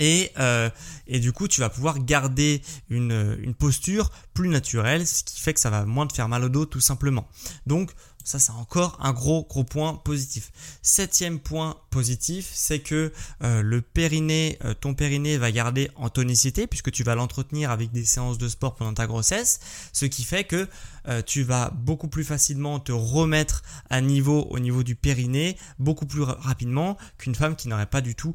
Et, 0.00 0.32
euh, 0.40 0.70
et, 1.06 1.20
du 1.20 1.32
coup, 1.32 1.46
tu 1.46 1.60
vas 1.60 1.68
pouvoir 1.68 2.00
garder 2.00 2.62
une, 2.88 3.38
une, 3.40 3.54
posture 3.54 4.10
plus 4.32 4.48
naturelle, 4.48 5.06
ce 5.06 5.22
qui 5.22 5.40
fait 5.40 5.54
que 5.54 5.60
ça 5.60 5.70
va 5.70 5.84
moins 5.84 6.06
te 6.06 6.12
faire 6.12 6.28
mal 6.28 6.42
au 6.42 6.48
dos 6.48 6.66
tout 6.66 6.80
simplement. 6.80 7.28
Donc, 7.66 7.92
ça, 8.24 8.38
c'est 8.38 8.52
encore 8.52 8.96
un 9.00 9.12
gros, 9.12 9.44
gros 9.44 9.64
point 9.64 9.94
positif. 9.94 10.50
Septième 10.82 11.38
point 11.38 11.76
positif, 11.90 12.50
c'est 12.54 12.80
que 12.80 13.12
euh, 13.42 13.62
le 13.62 13.82
périnée, 13.82 14.58
euh, 14.64 14.72
ton 14.72 14.94
périnée 14.94 15.36
va 15.36 15.52
garder 15.52 15.90
en 15.94 16.08
tonicité 16.08 16.66
puisque 16.66 16.90
tu 16.90 17.04
vas 17.04 17.14
l'entretenir 17.14 17.70
avec 17.70 17.92
des 17.92 18.06
séances 18.06 18.38
de 18.38 18.48
sport 18.48 18.76
pendant 18.76 18.94
ta 18.94 19.06
grossesse, 19.06 19.60
ce 19.92 20.06
qui 20.06 20.24
fait 20.24 20.44
que 20.44 20.66
euh, 21.08 21.22
tu 21.22 21.42
vas 21.42 21.70
beaucoup 21.70 22.08
plus 22.08 22.24
facilement 22.24 22.80
te 22.80 22.92
remettre 22.92 23.62
à 23.90 24.00
niveau 24.00 24.42
au 24.50 24.58
niveau 24.58 24.82
du 24.82 24.94
périnée, 24.94 25.56
beaucoup 25.78 26.06
plus 26.06 26.22
rapidement 26.22 26.96
qu'une 27.18 27.34
femme 27.34 27.56
qui 27.56 27.68
n'aurait 27.68 27.86
pas 27.86 28.00
du 28.00 28.14
tout 28.14 28.34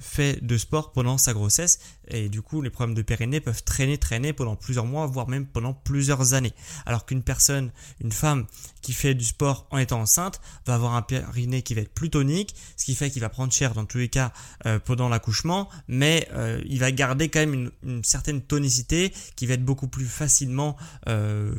fait 0.00 0.44
de 0.44 0.56
sport 0.56 0.92
pendant 0.92 1.18
sa 1.18 1.32
grossesse, 1.32 1.78
et 2.08 2.28
du 2.28 2.42
coup 2.42 2.62
les 2.62 2.70
problèmes 2.70 2.94
de 2.94 3.02
périnée 3.02 3.40
peuvent 3.40 3.62
traîner, 3.62 3.98
traîner 3.98 4.32
pendant 4.32 4.56
plusieurs 4.56 4.86
mois, 4.86 5.06
voire 5.06 5.28
même 5.28 5.46
pendant 5.46 5.74
plusieurs 5.74 6.34
années. 6.34 6.52
Alors 6.86 7.06
qu'une 7.06 7.22
personne, 7.22 7.70
une 8.00 8.12
femme 8.12 8.46
qui 8.82 8.92
fait 8.92 9.14
du 9.14 9.24
sport 9.24 9.66
en 9.70 9.78
étant 9.78 10.00
enceinte 10.00 10.40
va 10.66 10.74
avoir 10.74 10.94
un 10.94 11.02
périnée 11.02 11.62
qui 11.62 11.74
va 11.74 11.82
être 11.82 11.92
plus 11.92 12.10
tonique, 12.10 12.54
ce 12.76 12.84
qui 12.84 12.94
fait 12.94 13.10
qu'il 13.10 13.20
va 13.20 13.28
prendre 13.28 13.52
cher 13.52 13.74
dans 13.74 13.84
tous 13.84 13.98
les 13.98 14.08
cas 14.08 14.32
euh, 14.66 14.78
pendant 14.78 15.08
l'accouchement, 15.08 15.68
mais 15.88 16.28
euh, 16.32 16.60
il 16.66 16.80
va 16.80 16.90
garder 16.92 17.28
quand 17.28 17.40
même 17.40 17.70
une, 17.82 18.04
certaine 18.04 18.40
tonicité 18.40 19.12
qui 19.36 19.46
va 19.46 19.54
être 19.54 19.64
beaucoup 19.64 19.88
plus 19.88 20.06
facilement 20.06 20.76
euh, 21.08 21.52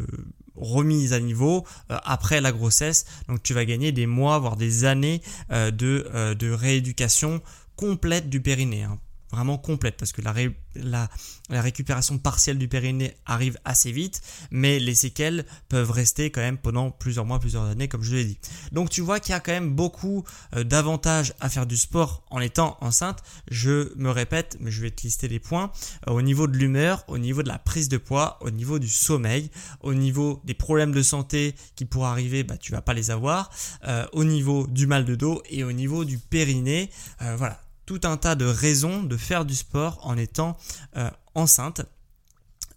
remise 0.60 1.14
à 1.14 1.20
niveau 1.20 1.66
euh, 1.92 1.98
après 2.04 2.42
la 2.42 2.52
grossesse. 2.52 3.06
Donc 3.28 3.44
tu 3.44 3.54
vas 3.54 3.66
gagner 3.66 3.92
des 3.92 4.06
mois, 4.06 4.40
voire 4.40 4.56
des 4.56 4.86
années 4.86 5.22
euh, 5.52 5.72
de, 5.72 6.08
euh, 6.14 6.36
de 6.36 6.52
rééducation 6.52 7.42
complète 7.76 8.30
du 8.30 8.42
périnée. 8.42 8.84
Hein 8.84 8.98
vraiment 9.32 9.58
complète 9.58 9.96
parce 9.98 10.12
que 10.12 10.22
la, 10.22 10.34
la, 10.76 11.62
récupération 11.62 12.18
partielle 12.18 12.58
du 12.58 12.68
périnée 12.68 13.16
arrive 13.26 13.58
assez 13.66 13.92
vite, 13.92 14.22
mais 14.52 14.80
les 14.80 14.96
séquelles 14.96 15.46
peuvent 15.68 15.92
rester 15.92 16.32
quand 16.32 16.42
même 16.42 16.58
pendant 16.58 16.92
plusieurs 16.92 17.26
mois, 17.26 17.40
plusieurs 17.40 17.66
années, 17.66 17.88
comme 17.88 18.04
je 18.04 18.16
l'ai 18.16 18.26
dit. 18.26 18.40
Donc 18.72 18.90
tu 18.90 19.02
vois 19.02 19.20
qu'il 19.20 19.32
y 19.32 19.36
a 19.36 19.40
quand 19.40 19.52
même 19.52 19.74
beaucoup 19.74 20.24
euh, 20.56 20.64
d'avantages 20.64 21.34
à 21.40 21.50
faire 21.50 21.66
du 21.66 21.78
sport 21.78 22.24
en 22.30 22.40
étant 22.40 22.78
enceinte. 22.82 23.20
Je 23.50 23.94
me 23.98 24.10
répète, 24.10 24.58
mais 24.60 24.72
je 24.72 24.82
vais 24.82 24.92
te 24.92 25.04
lister 25.04 25.28
les 25.28 25.40
points. 25.40 25.72
Euh, 26.08 26.14
au 26.14 26.22
niveau 26.22 26.48
de 26.48 26.58
l'humeur, 26.58 27.04
au 27.08 27.18
niveau 27.18 27.44
de 27.44 27.48
la 27.50 27.60
prise 27.60 27.90
de 27.90 27.98
poids, 27.98 28.38
au 28.42 28.50
niveau 28.50 28.80
du 28.80 28.90
sommeil, 28.90 29.52
au 29.82 29.94
niveau 29.94 30.42
des 30.44 30.54
problèmes 30.54 30.92
de 30.92 31.04
santé 31.04 31.56
qui 31.76 31.86
pourraient 31.86 32.10
arriver, 32.10 32.44
bah, 32.44 32.58
tu 32.58 32.72
vas 32.72 32.82
pas 32.82 32.94
les 32.94 33.12
avoir, 33.12 33.52
euh, 33.88 34.06
au 34.14 34.24
niveau 34.24 34.66
du 34.68 34.88
mal 34.88 35.06
de 35.06 35.16
dos 35.16 35.42
et 35.50 35.64
au 35.64 35.72
niveau 35.72 36.06
du 36.06 36.18
périnée. 36.18 36.90
voilà, 37.38 37.60
tout 37.90 38.02
un 38.04 38.18
tas 38.18 38.36
de 38.36 38.46
raisons 38.46 39.02
de 39.02 39.18
faire 39.18 39.46
du 39.46 39.56
sport 39.56 39.98
en 40.04 40.16
étant 40.16 40.56
euh, 40.96 41.10
enceinte. 41.34 41.82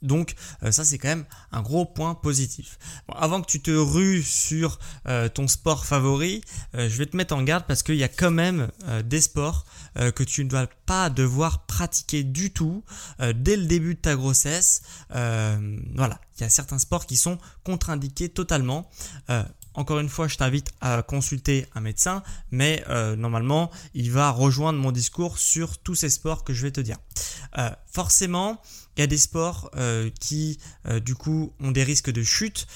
Donc 0.00 0.35
euh, 0.62 0.73
ça 0.73 0.87
c'est 0.87 0.97
quand 0.97 1.09
même 1.09 1.26
un 1.52 1.61
gros 1.61 1.85
point 1.85 2.14
positif. 2.14 2.78
avant 3.14 3.42
que 3.42 3.47
tu 3.47 3.61
te 3.61 3.71
rues 3.71 4.23
sur 4.23 4.78
euh, 5.07 5.28
ton 5.28 5.49
sport 5.49 5.85
favori, 5.85 6.40
je 6.73 6.97
vais 6.97 7.04
te 7.04 7.14
mettre 7.14 7.35
en 7.35 7.42
garde 7.42 7.66
parce 7.69 7.83
qu'il 7.83 7.97
y 7.97 8.04
a 8.04 8.09
quand 8.09 8.31
même 8.31 8.71
des 9.04 9.21
sports 9.21 9.66
que 9.95 10.25
tu 10.25 10.45
ne 10.45 10.49
dois 10.49 10.66
pas 10.87 11.11
devoir 11.11 11.66
pratiquer 11.66 12.25
du 12.25 12.50
tout 12.50 12.83
dès 13.19 13.59
le 13.59 13.66
début 13.66 13.95
de 13.95 14.00
ta 14.00 14.16
grossesse. 14.16 14.81
voilà, 15.11 16.19
il 16.38 16.40
y 16.40 16.45
a 16.45 16.49
certains 16.49 16.78
sports 16.78 17.04
qui 17.04 17.19
sont 17.19 17.38
contre-indiqués 17.64 18.31
totalement. 18.31 18.90
Encore 19.75 19.99
une 19.99 20.09
fois, 20.09 20.29
je 20.29 20.37
t'invite 20.37 20.71
à 20.81 21.02
consulter 21.02 21.67
un 21.75 21.81
médecin, 21.81 22.23
mais 22.50 22.85
euh, 22.88 23.17
normalement, 23.17 23.71
il 23.95 24.11
va 24.11 24.31
rejoindre 24.31 24.79
mon 24.79 24.93
discours 24.93 25.38
sur 25.38 25.79
tous 25.79 25.95
ces 25.95 26.11
sports 26.11 26.45
que 26.45 26.52
je 26.52 26.62
vais 26.62 26.71
te 26.71 26.81
dire. 26.81 26.99
Euh, 27.59 27.71
forcément, 27.91 28.61
il 28.96 29.00
y 29.00 29.02
a 29.02 29.06
des 29.06 29.18
sports 29.18 29.70
euh, 29.76 30.11
qui, 30.20 30.58
du 31.04 31.14
coup, 31.14 31.52
ont 31.61 31.70
des 31.70 31.84
risques 31.84 32.11
de 32.11 32.22
chute 32.22 32.66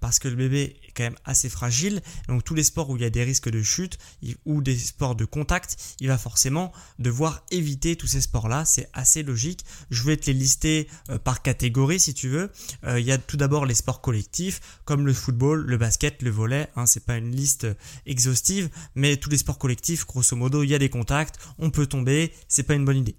parce 0.00 0.18
que 0.18 0.28
le 0.28 0.36
bébé 0.36 0.76
quand 0.96 1.04
même 1.04 1.16
assez 1.24 1.48
fragile. 1.48 2.00
Donc 2.28 2.42
tous 2.42 2.54
les 2.54 2.64
sports 2.64 2.90
où 2.90 2.96
il 2.96 3.02
y 3.02 3.04
a 3.04 3.10
des 3.10 3.22
risques 3.22 3.50
de 3.50 3.62
chute 3.62 3.98
ou 4.44 4.62
des 4.62 4.76
sports 4.76 5.14
de 5.14 5.24
contact, 5.24 5.76
il 6.00 6.08
va 6.08 6.18
forcément 6.18 6.72
devoir 6.98 7.44
éviter 7.50 7.96
tous 7.96 8.06
ces 8.06 8.22
sports-là. 8.22 8.64
C'est 8.64 8.88
assez 8.92 9.22
logique. 9.22 9.64
Je 9.90 10.02
vais 10.02 10.16
te 10.16 10.26
les 10.26 10.32
lister 10.32 10.88
euh, 11.10 11.18
par 11.18 11.42
catégorie 11.42 12.00
si 12.00 12.14
tu 12.14 12.28
veux. 12.28 12.50
Euh, 12.84 12.98
il 12.98 13.06
y 13.06 13.12
a 13.12 13.18
tout 13.18 13.36
d'abord 13.36 13.66
les 13.66 13.74
sports 13.74 14.00
collectifs 14.00 14.80
comme 14.84 15.06
le 15.06 15.12
football, 15.12 15.64
le 15.66 15.76
basket, 15.76 16.22
le 16.22 16.30
volet. 16.30 16.68
Hein, 16.76 16.86
c'est 16.86 17.04
pas 17.04 17.18
une 17.18 17.34
liste 17.34 17.66
exhaustive, 18.06 18.70
mais 18.94 19.16
tous 19.16 19.30
les 19.30 19.38
sports 19.38 19.58
collectifs, 19.58 20.06
grosso 20.06 20.34
modo, 20.34 20.62
il 20.62 20.70
y 20.70 20.74
a 20.74 20.78
des 20.78 20.88
contacts, 20.88 21.38
on 21.58 21.70
peut 21.70 21.86
tomber, 21.86 22.32
c'est 22.48 22.62
pas 22.62 22.74
une 22.74 22.84
bonne 22.84 22.98
idée. 22.98 23.16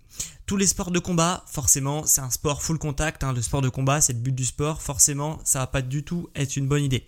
Tous 0.48 0.56
les 0.56 0.66
sports 0.66 0.92
de 0.92 1.00
combat, 1.00 1.44
forcément, 1.46 2.06
c'est 2.06 2.22
un 2.22 2.30
sport 2.30 2.64
full 2.64 2.80
contact. 2.80 3.26
Hein. 3.26 3.34
Le 3.34 3.42
sport 3.42 3.62
de 3.62 3.68
combat, 3.68 4.00
c'est 4.00 4.14
le 4.14 4.20
but 4.20 4.34
du 4.34 4.46
sport. 4.46 4.82
Forcément, 4.82 5.42
ça 5.44 5.60
va 5.60 5.68
pas 5.68 5.82
du 5.82 6.04
tout 6.04 6.30
être 6.38 6.56
une 6.56 6.70
bonne 6.70 6.84
idée. 6.84 7.06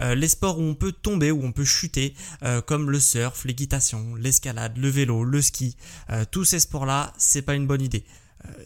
Euh, 0.00 0.16
les 0.16 0.26
sports 0.26 0.58
où 0.58 0.62
on 0.62 0.74
peut 0.74 0.90
tomber, 0.90 1.30
où 1.30 1.40
on 1.44 1.52
peut 1.52 1.64
chuter, 1.64 2.14
euh, 2.42 2.60
comme 2.60 2.90
le 2.90 2.98
surf, 2.98 3.44
l'équitation, 3.44 4.16
l'escalade, 4.16 4.76
le 4.76 4.88
vélo, 4.88 5.22
le 5.22 5.40
ski, 5.40 5.76
euh, 6.10 6.24
tous 6.28 6.44
ces 6.44 6.58
sports-là, 6.58 7.12
c'est 7.16 7.42
pas 7.42 7.54
une 7.54 7.68
bonne 7.68 7.82
idée 7.82 8.04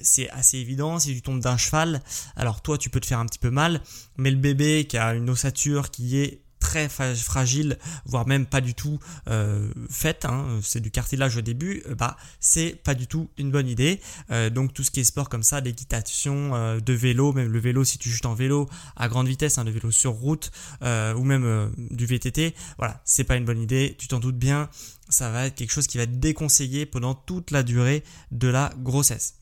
c'est 0.03 0.31
assez 0.31 0.59
évident, 0.59 1.01
si 1.01 1.13
tu 1.17 1.21
tombes 1.21 1.41
d'un 1.41 1.57
cheval, 1.57 2.01
alors 2.37 2.63
toi 2.63 2.79
tu 2.79 2.91
peux 2.91 3.01
te 3.01 3.07
faire 3.07 3.19
un 3.19 3.27
petit 3.27 3.41
peu 3.41 3.51
mal, 3.51 3.81
mais 4.17 4.31
le 4.31 4.37
bébé 4.37 4.87
qui 4.89 4.97
a 4.97 5.15
une 5.15 5.29
ossature 5.29 5.91
qui 5.91 6.17
est 6.17 6.44
très 6.65 6.89
fragile, 6.89 7.79
voire 8.07 8.27
même 8.27 8.47
pas 8.47 8.63
du 8.63 8.73
tout 8.73 8.99
euh, 9.29 9.71
faite, 9.91 10.25
hein, 10.25 10.47
c'est 10.63 10.81
du 10.81 10.91
cartilage 10.91 11.37
au 11.37 11.43
début, 11.43 11.83
euh, 11.87 11.95
bah 11.95 12.17
c'est 12.41 12.71
pas 12.83 12.95
du 12.95 13.07
tout 13.07 13.29
une 13.37 13.51
bonne 13.51 13.69
idée. 13.69 14.01
Euh, 14.31 14.49
donc 14.49 14.73
tout 14.73 14.83
ce 14.83 14.91
qui 14.91 15.01
est 15.01 15.05
sport 15.05 15.29
comme 15.29 15.43
ça, 15.43 15.61
d'équitation, 15.61 16.35
de 16.81 16.93
vélo, 16.95 17.35
même 17.35 17.53
le 17.53 17.59
vélo 17.59 17.85
si 17.85 17.99
tu 17.99 18.09
juste 18.09 18.25
en 18.25 18.33
vélo 18.33 18.67
à 18.97 19.09
grande 19.09 19.29
vitesse, 19.29 19.59
hein, 19.59 19.65
de 19.65 19.71
vélo 19.71 19.91
sur 19.91 20.13
route 20.13 20.51
ou 20.81 21.25
même 21.25 21.71
du 21.91 22.07
VTT, 22.07 22.55
voilà, 22.79 23.03
c'est 23.05 23.25
pas 23.25 23.37
une 23.37 23.45
bonne 23.45 23.61
idée. 23.61 23.95
Tu 23.99 24.09
t'en 24.09 24.19
doutes 24.19 24.39
bien, 24.39 24.71
ça 25.11 25.31
va 25.31 25.47
être 25.47 25.55
quelque 25.55 25.73
chose 25.73 25.87
qui 25.87 25.99
va 25.99 26.05
être 26.05 26.19
déconseillé 26.19 26.87
pendant 26.87 27.15
toute 27.15 27.51
la 27.51 27.63
durée 27.63 28.05
de 28.33 28.49
la 28.49 28.73
grossesse. 28.79 29.35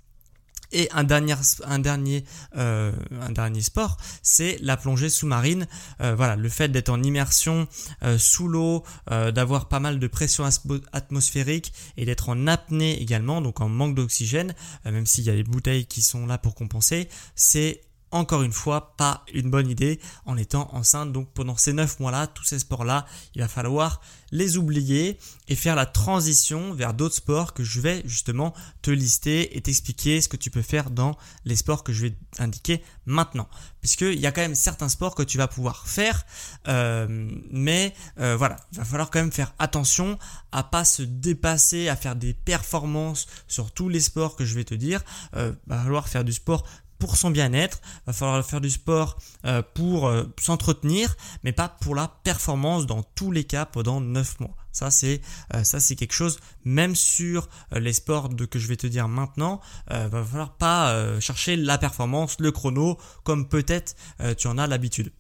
Et 0.73 0.88
un 0.93 1.05
dernier, 1.05 1.35
un 1.64 1.79
dernier, 1.79 2.25
euh, 2.57 2.93
un 3.21 3.31
dernier 3.31 3.62
sport, 3.62 3.97
c'est 4.23 4.59
la 4.61 4.76
plongée 4.76 5.09
sous-marine. 5.09 5.67
Euh, 6.00 6.14
voilà, 6.14 6.37
le 6.37 6.49
fait 6.49 6.69
d'être 6.69 6.88
en 6.88 7.02
immersion 7.02 7.69
euh, 8.02 8.19
sous 8.19 8.49
l'eau, 8.49 8.85
d'avoir 9.09 9.69
pas 9.69 9.81
mal 9.81 9.99
de 9.99 10.07
pression 10.07 10.45
atmosphérique 10.93 11.73
et 11.97 12.05
d'être 12.05 12.29
en 12.29 12.47
apnée 12.47 13.00
également, 13.00 13.41
donc 13.41 13.61
en 13.61 13.69
manque 13.69 13.95
d'oxygène, 13.95 14.55
même 14.85 15.07
s'il 15.07 15.25
y 15.25 15.31
a 15.31 15.35
des 15.35 15.45
bouteilles 15.45 15.87
qui 15.87 16.02
sont 16.02 16.26
là 16.26 16.38
pour 16.38 16.55
compenser, 16.55 17.09
c'est 17.35 17.83
encore 18.12 18.42
une 18.42 18.52
fois, 18.52 18.95
pas 18.97 19.25
une 19.33 19.50
bonne 19.50 19.69
idée 19.69 19.99
en 20.26 20.37
étant 20.37 20.69
enceinte. 20.73 21.12
Donc 21.12 21.33
pendant 21.33 21.57
ces 21.57 21.73
9 21.73 21.99
mois-là, 22.00 22.26
tous 22.26 22.45
ces 22.45 22.61
sports-là, 22.61 23.07
il 23.35 23.40
va 23.40 23.49
falloir 23.49 24.00
les 24.31 24.57
oublier 24.57 25.19
et 25.49 25.54
faire 25.54 25.76
la 25.76 25.87
transition 25.87 26.73
vers 26.73 26.95
d'autres 26.95 27.16
sports 27.16 27.52
que 27.52 27.64
je 27.64 27.81
vais 27.81 28.02
justement 28.07 28.54
te 28.81 28.90
lister 28.90 29.57
et 29.57 29.61
t'expliquer 29.61 30.21
ce 30.21 30.28
que 30.28 30.37
tu 30.37 30.50
peux 30.50 30.62
faire 30.62 30.90
dans 30.90 31.16
les 31.45 31.57
sports 31.57 31.85
que 31.85 31.92
je 31.92 32.07
vais 32.07 32.14
t'indiquer 32.37 32.83
maintenant. 33.04 33.49
Puisqu'il 33.81 34.19
y 34.19 34.26
a 34.26 34.33
quand 34.33 34.40
même 34.40 34.54
certains 34.54 34.88
sports 34.88 35.14
que 35.14 35.23
tu 35.23 35.38
vas 35.38 35.49
pouvoir 35.49 35.87
faire, 35.87 36.25
euh, 36.69 37.07
mais 37.50 37.95
euh, 38.21 38.37
voilà, 38.37 38.57
il 38.73 38.78
va 38.78 38.85
falloir 38.85 39.11
quand 39.11 39.21
même 39.21 39.33
faire 39.33 39.54
attention 39.59 40.19
à 40.52 40.62
pas 40.62 40.85
se 40.85 41.02
dépasser, 41.02 41.88
à 41.88 41.97
faire 41.97 42.16
des 42.16 42.33
performances 42.33 43.26
sur 43.49 43.71
tous 43.73 43.88
les 43.88 44.00
sports 44.00 44.37
que 44.37 44.45
je 44.45 44.54
vais 44.54 44.64
te 44.64 44.75
dire. 44.75 45.02
Euh, 45.37 45.52
il 45.66 45.71
va 45.71 45.83
falloir 45.83 46.09
faire 46.09 46.25
du 46.25 46.33
sport 46.33 46.64
pour 47.03 47.17
son 47.17 47.33
bien-être, 47.33 47.81
va 48.07 48.13
falloir 48.13 48.47
faire 48.47 48.61
du 48.61 48.71
sport 48.71 49.19
euh, 49.45 49.61
pour 49.75 50.07
euh, 50.07 50.23
s'entretenir, 50.41 51.17
mais 51.43 51.51
pas 51.51 51.69
pour 51.69 51.97
la 51.97 52.07
performance 52.07 52.87
dans 52.87 53.03
tous 53.03 53.33
les 53.33 53.43
cas 53.43 53.67
pendant 53.67 54.01
9 54.01 54.39
mois. 54.39 54.55
Ça 54.71 54.93
c'est 54.93 55.21
euh, 55.53 55.65
ça 55.65 55.81
c'est 55.81 55.97
quelque 55.97 56.13
chose 56.13 56.39
même 56.65 56.95
sur 56.95 57.49
les 57.73 57.93
sports 57.93 58.29
de, 58.29 58.45
que 58.45 58.61
je 58.61 58.69
vais 58.69 58.77
te 58.77 58.87
dire 58.87 59.09
maintenant, 59.09 59.61
va 59.89 60.23
falloir 60.23 60.57
pas 60.57 61.19
chercher 61.19 61.57
la 61.57 61.77
performance, 61.77 62.37
le 62.39 62.53
chrono 62.53 62.99
comme 63.25 63.49
peut-être 63.49 63.97
tu 64.39 64.47
en 64.47 64.57
as 64.57 64.69
l'habitude. 64.69 65.11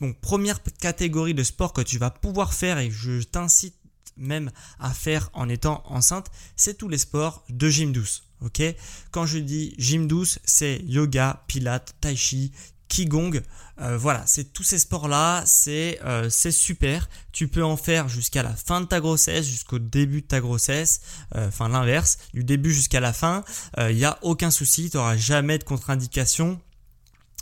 donc 0.00 0.20
première 0.20 0.58
catégorie 0.80 1.32
de 1.32 1.44
sport 1.44 1.72
que 1.72 1.80
tu 1.80 1.98
vas 1.98 2.10
pouvoir 2.10 2.52
faire 2.52 2.78
et 2.78 2.90
je 2.90 3.22
t'incite 3.22 3.77
même 4.18 4.50
à 4.78 4.92
faire 4.92 5.30
en 5.32 5.48
étant 5.48 5.82
enceinte, 5.86 6.30
c'est 6.56 6.76
tous 6.76 6.88
les 6.88 6.98
sports 6.98 7.44
de 7.48 7.68
gym 7.68 7.92
douce. 7.92 8.24
Ok? 8.40 8.62
Quand 9.10 9.26
je 9.26 9.38
dis 9.38 9.74
gym 9.78 10.06
douce, 10.06 10.38
c'est 10.44 10.82
yoga, 10.86 11.44
pilates, 11.48 11.94
tai 12.00 12.16
chi, 12.16 12.52
qigong. 12.88 13.40
Euh, 13.80 13.96
voilà, 13.96 14.24
c'est 14.26 14.52
tous 14.52 14.64
ces 14.64 14.78
sports-là, 14.78 15.44
c'est 15.46 16.00
euh, 16.04 16.28
c'est 16.30 16.50
super. 16.50 17.08
Tu 17.32 17.46
peux 17.46 17.62
en 17.62 17.76
faire 17.76 18.08
jusqu'à 18.08 18.42
la 18.42 18.54
fin 18.54 18.80
de 18.80 18.86
ta 18.86 19.00
grossesse, 19.00 19.46
jusqu'au 19.46 19.78
début 19.78 20.22
de 20.22 20.26
ta 20.26 20.40
grossesse, 20.40 21.00
euh, 21.36 21.48
enfin 21.48 21.68
l'inverse, 21.68 22.18
du 22.34 22.42
début 22.42 22.72
jusqu'à 22.72 23.00
la 23.00 23.12
fin. 23.12 23.44
Il 23.78 23.96
n'y 23.96 24.04
a 24.04 24.18
aucun 24.22 24.50
souci, 24.50 24.90
tu 24.90 24.96
n'auras 24.96 25.16
jamais 25.16 25.58
de 25.58 25.64
contre-indication. 25.64 26.60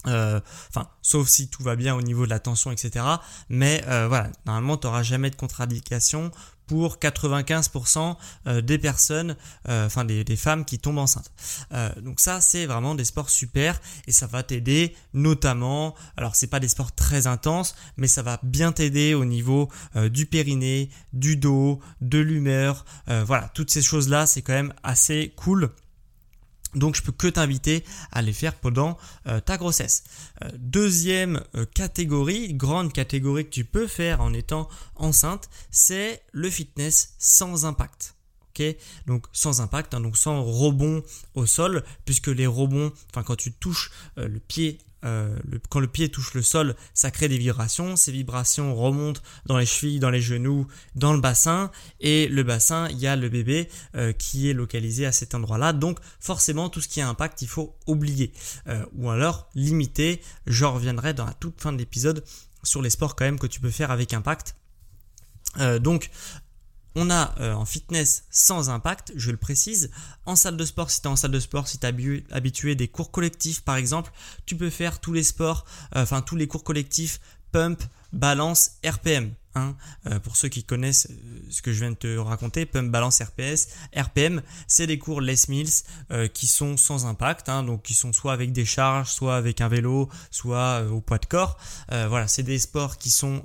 Enfin, 0.04 0.88
sauf 1.02 1.26
si 1.26 1.48
tout 1.48 1.64
va 1.64 1.74
bien 1.74 1.96
au 1.96 2.02
niveau 2.02 2.26
de 2.26 2.30
la 2.30 2.38
tension, 2.38 2.70
etc. 2.70 3.04
Mais 3.48 3.82
voilà, 3.86 4.30
normalement, 4.44 4.76
tu 4.76 4.86
n'auras 4.86 5.02
jamais 5.02 5.30
de 5.30 5.36
contre-indication 5.36 6.30
pour 6.66 6.96
95% 6.98 8.16
euh, 8.46 8.60
des 8.60 8.78
personnes, 8.78 9.36
euh, 9.68 9.86
enfin 9.86 10.04
des, 10.04 10.24
femmes 10.36 10.64
qui 10.64 10.78
tombent 10.78 10.98
enceintes. 10.98 11.30
Euh, 11.72 11.90
donc 12.02 12.20
ça 12.20 12.40
c'est 12.40 12.66
vraiment 12.66 12.94
des 12.94 13.04
sports 13.04 13.30
super 13.30 13.80
et 14.06 14.12
ça 14.12 14.26
va 14.26 14.42
t'aider 14.42 14.94
notamment, 15.14 15.94
alors 16.16 16.36
c'est 16.36 16.46
pas 16.46 16.60
des 16.60 16.68
sports 16.68 16.94
très 16.94 17.26
intenses, 17.26 17.74
mais 17.96 18.06
ça 18.06 18.22
va 18.22 18.38
bien 18.42 18.72
t'aider 18.72 19.14
au 19.14 19.24
niveau 19.24 19.70
du 20.10 20.26
périnée, 20.26 20.90
du 21.12 21.36
dos, 21.36 21.80
de 22.00 22.18
l'humeur, 22.18 22.84
voilà, 23.06 23.50
toutes 23.54 23.70
ces 23.70 23.82
choses 23.82 24.08
là 24.08 24.26
c'est 24.26 24.42
quand 24.42 24.52
même 24.52 24.74
assez 24.82 25.32
cool. 25.36 25.70
Donc 26.76 26.94
je 26.94 27.02
peux 27.02 27.12
que 27.12 27.26
t'inviter 27.26 27.84
à 28.12 28.22
les 28.22 28.34
faire 28.34 28.54
pendant 28.54 28.96
euh, 29.26 29.40
ta 29.40 29.56
grossesse. 29.56 30.04
Euh, 30.44 30.50
deuxième 30.58 31.42
euh, 31.54 31.64
catégorie, 31.64 32.52
grande 32.54 32.92
catégorie 32.92 33.46
que 33.46 33.50
tu 33.50 33.64
peux 33.64 33.86
faire 33.86 34.20
en 34.20 34.32
étant 34.34 34.68
enceinte, 34.94 35.48
c'est 35.70 36.22
le 36.32 36.50
fitness 36.50 37.14
sans 37.18 37.64
impact. 37.64 38.14
ok? 38.50 38.76
Donc 39.06 39.26
sans 39.32 39.62
impact, 39.62 39.94
hein, 39.94 40.00
donc 40.00 40.18
sans 40.18 40.44
rebond 40.44 41.02
au 41.34 41.46
sol, 41.46 41.82
puisque 42.04 42.28
les 42.28 42.46
rebonds, 42.46 42.92
enfin 43.10 43.22
quand 43.22 43.36
tu 43.36 43.52
touches 43.52 43.90
le 44.16 44.38
pied 44.38 44.78
euh, 45.06 45.38
quand 45.70 45.80
le 45.80 45.86
pied 45.86 46.08
touche 46.08 46.34
le 46.34 46.42
sol, 46.42 46.74
ça 46.92 47.10
crée 47.10 47.28
des 47.28 47.38
vibrations. 47.38 47.96
Ces 47.96 48.12
vibrations 48.12 48.74
remontent 48.74 49.20
dans 49.46 49.56
les 49.56 49.66
chevilles, 49.66 50.00
dans 50.00 50.10
les 50.10 50.20
genoux, 50.20 50.66
dans 50.94 51.12
le 51.12 51.20
bassin. 51.20 51.70
Et 52.00 52.28
le 52.28 52.42
bassin, 52.42 52.88
il 52.90 52.98
y 52.98 53.06
a 53.06 53.16
le 53.16 53.28
bébé 53.28 53.68
euh, 53.94 54.12
qui 54.12 54.50
est 54.50 54.52
localisé 54.52 55.06
à 55.06 55.12
cet 55.12 55.34
endroit-là. 55.34 55.72
Donc 55.72 55.98
forcément, 56.20 56.68
tout 56.68 56.80
ce 56.80 56.88
qui 56.88 57.00
a 57.00 57.08
impact, 57.08 57.42
il 57.42 57.48
faut 57.48 57.76
oublier. 57.86 58.32
ou 58.94 59.10
alors 59.10 59.48
limiter. 59.54 60.20
Je 60.46 60.64
reviendrai 60.64 61.14
dans 61.14 61.24
la 61.24 61.34
toute 61.34 61.60
fin 61.60 61.72
de 61.72 61.78
l'épisode 61.78 62.24
sur 62.62 62.82
les 62.82 62.90
sports 62.90 63.16
quand 63.16 63.24
même 63.24 63.38
que 63.38 63.46
tu 63.46 63.60
peux 63.60 63.70
faire 63.70 63.90
avec 63.90 64.12
impact. 64.12 64.56
donc 65.80 66.10
on 66.96 67.10
a 67.10 67.34
euh, 67.40 67.52
en 67.52 67.66
fitness 67.66 68.24
sans 68.30 68.70
impact, 68.70 69.12
je 69.14 69.30
le 69.30 69.36
précise. 69.36 69.90
En 70.24 70.34
salle 70.34 70.56
de 70.56 70.64
sport, 70.64 70.90
si 70.90 71.02
tu 71.02 71.06
es 71.06 71.10
en 71.10 71.16
salle 71.16 71.30
de 71.30 71.38
sport, 71.38 71.68
si 71.68 71.78
tu 71.78 71.86
es 71.86 72.24
habitué 72.32 72.74
des 72.74 72.88
cours 72.88 73.12
collectifs 73.12 73.60
par 73.60 73.76
exemple, 73.76 74.10
tu 74.46 74.56
peux 74.56 74.70
faire 74.70 74.98
tous 74.98 75.12
les 75.12 75.22
sports, 75.22 75.66
euh, 75.94 76.02
enfin 76.02 76.22
tous 76.22 76.36
les 76.36 76.48
cours 76.48 76.64
collectifs, 76.64 77.20
pump, 77.52 77.82
balance, 78.12 78.72
RPM. 78.82 79.32
Euh, 79.56 80.20
pour 80.20 80.36
ceux 80.36 80.48
qui 80.48 80.64
connaissent 80.64 81.08
euh, 81.10 81.14
ce 81.50 81.62
que 81.62 81.72
je 81.72 81.80
viens 81.80 81.90
de 81.90 81.96
te 81.96 82.16
raconter, 82.18 82.66
Pump 82.66 82.90
Balance 82.90 83.22
RPS, 83.22 83.68
RPM, 83.96 84.42
c'est 84.66 84.86
des 84.86 84.98
cours 84.98 85.20
Les 85.20 85.36
Mills 85.48 85.68
euh, 86.10 86.28
qui 86.28 86.46
sont 86.46 86.76
sans 86.76 87.06
impact, 87.06 87.48
hein, 87.48 87.62
donc 87.62 87.82
qui 87.82 87.94
sont 87.94 88.12
soit 88.12 88.32
avec 88.32 88.52
des 88.52 88.64
charges, 88.64 89.10
soit 89.10 89.36
avec 89.36 89.60
un 89.60 89.68
vélo, 89.68 90.08
soit 90.30 90.82
au 90.90 91.00
poids 91.00 91.18
de 91.18 91.26
corps. 91.26 91.58
voilà, 91.90 92.28
c'est 92.28 92.42
des 92.42 92.58
sports 92.58 92.98
qui 92.98 93.10
sont 93.10 93.42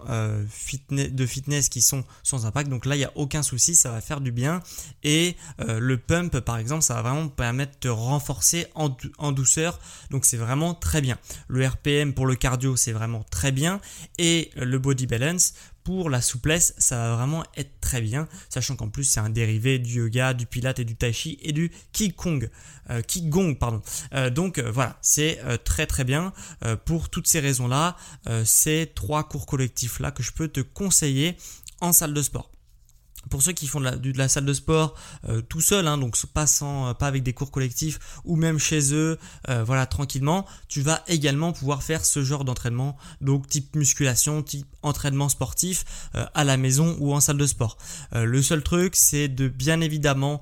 de 0.89 1.25
fitness 1.25 1.69
qui 1.69 1.81
sont 1.81 2.03
sans 2.23 2.45
impact, 2.45 2.69
donc 2.69 2.85
là 2.85 2.95
il 2.95 2.99
n'y 2.99 3.05
a 3.05 3.11
aucun 3.15 3.43
souci, 3.43 3.75
ça 3.75 3.91
va 3.91 4.01
faire 4.01 4.21
du 4.21 4.31
bien. 4.31 4.61
Et 5.03 5.35
le 5.59 5.97
pump 5.97 6.39
par 6.39 6.57
exemple, 6.57 6.83
ça 6.83 6.95
va 6.95 7.01
vraiment 7.01 7.27
permettre 7.27 7.73
de 7.73 7.79
te 7.79 7.87
renforcer 7.87 8.67
en, 8.75 8.95
en 9.17 9.31
douceur, 9.31 9.79
donc 10.09 10.25
c'est 10.25 10.37
vraiment 10.37 10.73
très 10.73 11.01
bien. 11.01 11.17
Le 11.47 11.65
RPM 11.65 12.13
pour 12.13 12.25
le 12.25 12.35
cardio, 12.35 12.75
c'est 12.75 12.91
vraiment 12.91 13.23
très 13.29 13.51
bien. 13.51 13.79
Et 14.17 14.51
le 14.55 14.79
body 14.79 15.07
balance, 15.07 15.53
pour 15.83 16.09
la 16.09 16.21
souplesse, 16.21 16.73
ça 16.77 16.97
va 16.97 17.15
vraiment 17.15 17.43
être 17.55 17.79
très 17.81 18.01
bien, 18.01 18.27
sachant 18.49 18.75
qu'en 18.75 18.89
plus 18.89 19.03
c'est 19.03 19.19
un 19.19 19.29
dérivé 19.29 19.79
du 19.79 19.99
yoga, 19.99 20.33
du 20.33 20.45
pilate 20.45 20.79
et 20.79 20.85
du 20.85 20.95
tai 20.95 21.13
chi 21.13 21.39
et 21.41 21.51
du 21.51 21.71
qigong, 21.91 22.49
euh, 22.89 23.53
pardon. 23.59 23.81
Euh, 24.13 24.29
donc 24.29 24.57
euh, 24.57 24.71
voilà, 24.71 24.97
c'est 25.01 25.39
très 25.63 25.87
très 25.87 26.03
bien. 26.03 26.33
pour 26.85 27.09
toutes 27.09 27.27
ces 27.27 27.39
raisons-là, 27.39 27.95
ces 28.45 28.91
trois 28.93 29.27
cours 29.27 29.45
collectifs 29.45 29.99
là 29.99 30.11
que 30.11 30.23
je 30.23 30.31
peux 30.31 30.47
te 30.47 30.61
conseiller 30.61 31.35
en 31.79 31.93
salle 31.93 32.13
de 32.13 32.21
sport 32.21 32.51
pour 33.29 33.41
ceux 33.41 33.51
qui 33.51 33.67
font 33.67 33.79
de 33.79 33.85
la, 33.85 33.95
de 33.95 34.17
la 34.17 34.27
salle 34.27 34.45
de 34.45 34.53
sport 34.53 34.95
euh, 35.27 35.41
tout 35.41 35.61
seul, 35.61 35.87
hein, 35.87 35.97
donc 35.97 36.15
pas, 36.27 36.47
sans, 36.47 36.93
pas 36.93 37.07
avec 37.07 37.23
des 37.23 37.33
cours 37.33 37.51
collectifs 37.51 37.99
ou 38.25 38.35
même 38.35 38.57
chez 38.57 38.93
eux, 38.93 39.17
euh, 39.49 39.63
voilà, 39.63 39.85
tranquillement, 39.85 40.45
tu 40.67 40.81
vas 40.81 41.03
également 41.07 41.51
pouvoir 41.53 41.83
faire 41.83 42.05
ce 42.05 42.23
genre 42.23 42.45
d'entraînement, 42.45 42.97
donc 43.21 43.47
type 43.47 43.75
musculation, 43.75 44.41
type 44.41 44.67
entraînement 44.81 45.29
sportif 45.29 45.85
euh, 46.15 46.25
à 46.33 46.43
la 46.43 46.57
maison 46.57 46.97
ou 46.99 47.13
en 47.13 47.19
salle 47.19 47.37
de 47.37 47.45
sport. 47.45 47.77
le 48.13 48.41
seul 48.41 48.63
truc, 48.63 48.95
c'est 48.95 49.27
de 49.27 49.47
bien 49.47 49.81
évidemment 49.81 50.41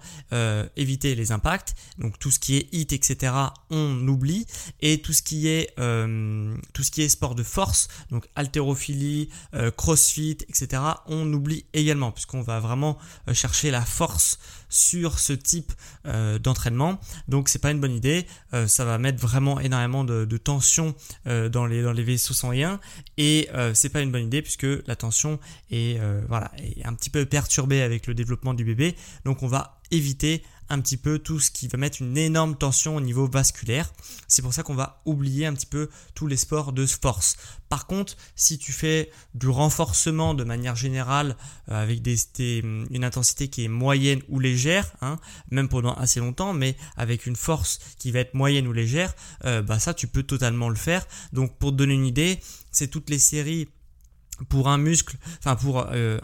éviter 0.76 1.16
les 1.16 1.32
impacts, 1.32 1.76
donc 1.98 2.18
tout 2.20 2.32
ce 2.32 2.40
qui 2.40 2.58
est 2.58 2.70
hit, 2.72 2.94
etc., 2.94 3.34
on 3.70 4.08
oublie, 4.08 4.46
et 4.82 5.02
tout 5.02 5.14
ce 5.14 5.22
qui 5.22 5.48
est, 5.48 5.76
tout 5.76 6.84
ce 6.84 6.92
qui 6.92 7.02
est 7.02 7.10
sport 7.10 7.36
de 7.36 7.44
force, 7.44 7.88
donc 8.12 8.28
haltérophilie, 8.36 9.30
crossfit, 9.76 10.38
etc., 10.50 10.82
on 11.08 11.32
oublie 11.34 11.66
également, 11.74 12.12
puisqu'on 12.12 12.42
va 12.42 12.60
vraiment 12.60 12.69
euh, 13.28 13.34
chercher 13.34 13.72
la 13.72 13.82
force 13.82 14.40
sur 14.70 15.20
ce 15.20 15.34
type 15.34 15.74
euh, 16.06 16.40
d'entraînement. 16.40 17.00
Donc 17.28 17.50
c'est 17.50 17.60
pas 17.60 17.72
une 17.72 17.80
bonne 17.80 17.96
idée. 17.96 18.26
Euh, 18.54 18.68
ça 18.68 18.86
va 18.86 18.98
mettre 18.98 19.20
vraiment 19.20 19.60
énormément 19.60 20.04
de, 20.04 20.38
tension 20.38 20.96
dans, 21.26 21.66
les, 21.66 21.82
dans 21.82 21.92
les 21.92 22.04
vaisseaux 22.04 22.34
sanguins 22.34 22.80
et 23.18 23.50
c'est 23.74 23.90
pas 23.90 24.02
une 24.02 24.12
bonne 24.12 24.26
idée 24.26 24.42
puisque 24.42 24.68
la 24.88 24.96
tension 24.96 25.40
est, 25.70 26.00
voilà, 26.28 26.52
est 26.58 26.86
un 26.86 26.94
petit 26.94 27.10
peu 27.10 27.26
perturbée 27.26 27.82
avec 27.82 28.08
le 28.08 28.14
développement 28.14 28.54
du 28.54 28.64
bébé. 28.64 28.96
Donc 29.26 29.44
on 29.44 29.48
va 29.48 29.80
éviter 29.92 30.44
un 30.70 30.80
petit 30.80 30.98
peu 30.98 31.20
tout 31.20 31.40
ce 31.40 31.52
qui 31.52 31.68
va 31.68 31.78
mettre 31.78 32.02
une 32.02 32.18
énorme 32.18 32.56
tension 32.56 32.96
au 32.96 33.02
niveau 33.02 33.28
vasculaire. 33.28 33.92
C'est 34.28 34.42
pour 34.42 34.54
ça 34.54 34.64
qu'on 34.64 34.76
va 34.76 35.02
oublier 35.06 35.46
un 35.46 35.54
petit 35.54 35.66
peu 35.66 35.90
tous 36.14 36.28
les 36.28 36.38
sports 36.38 36.74
de 36.74 36.86
force. 36.86 37.38
Par 37.70 37.88
contre, 37.88 38.16
si 38.36 38.58
tu 38.58 38.72
fais 38.72 39.12
du 39.34 39.50
renforcement 39.50 40.34
de 40.34 40.44
manière 40.44 40.76
générale 40.76 41.36
euh, 41.70 41.82
avec 41.82 42.02
des, 42.02 42.18
une 42.60 43.04
intensité 43.04 43.48
qui 43.48 43.66
est 43.66 43.68
moyenne 43.68 44.22
ou 44.30 44.40
légère, 44.40 44.59
hein, 45.02 45.20
même 45.52 45.70
pendant 45.70 45.94
assez 45.94 46.20
longtemps, 46.20 46.54
mais 46.54 46.76
avec 46.98 47.26
une 47.26 47.36
force 47.36 47.80
qui 47.98 48.12
va 48.12 48.20
être 48.20 48.34
moyenne 48.34 48.68
ou 48.68 48.74
légère, 48.74 49.14
euh, 49.46 49.62
bah 49.62 49.80
ça 49.80 49.94
tu 49.94 50.08
peux 50.08 50.24
totalement 50.24 50.70
le 50.70 50.76
faire. 50.76 51.06
Donc 51.34 51.58
pour 51.58 51.72
te 51.72 51.76
donner 51.76 51.94
une 51.94 52.06
idée, 52.06 52.40
c'est 52.72 52.88
toutes 52.88 53.10
les 53.10 53.20
séries 53.20 53.68
pour 54.48 54.70
un 54.70 54.78
muscle, 54.78 55.18
enfin 55.40 55.56
pour 55.56 55.88
euh, 55.92 56.20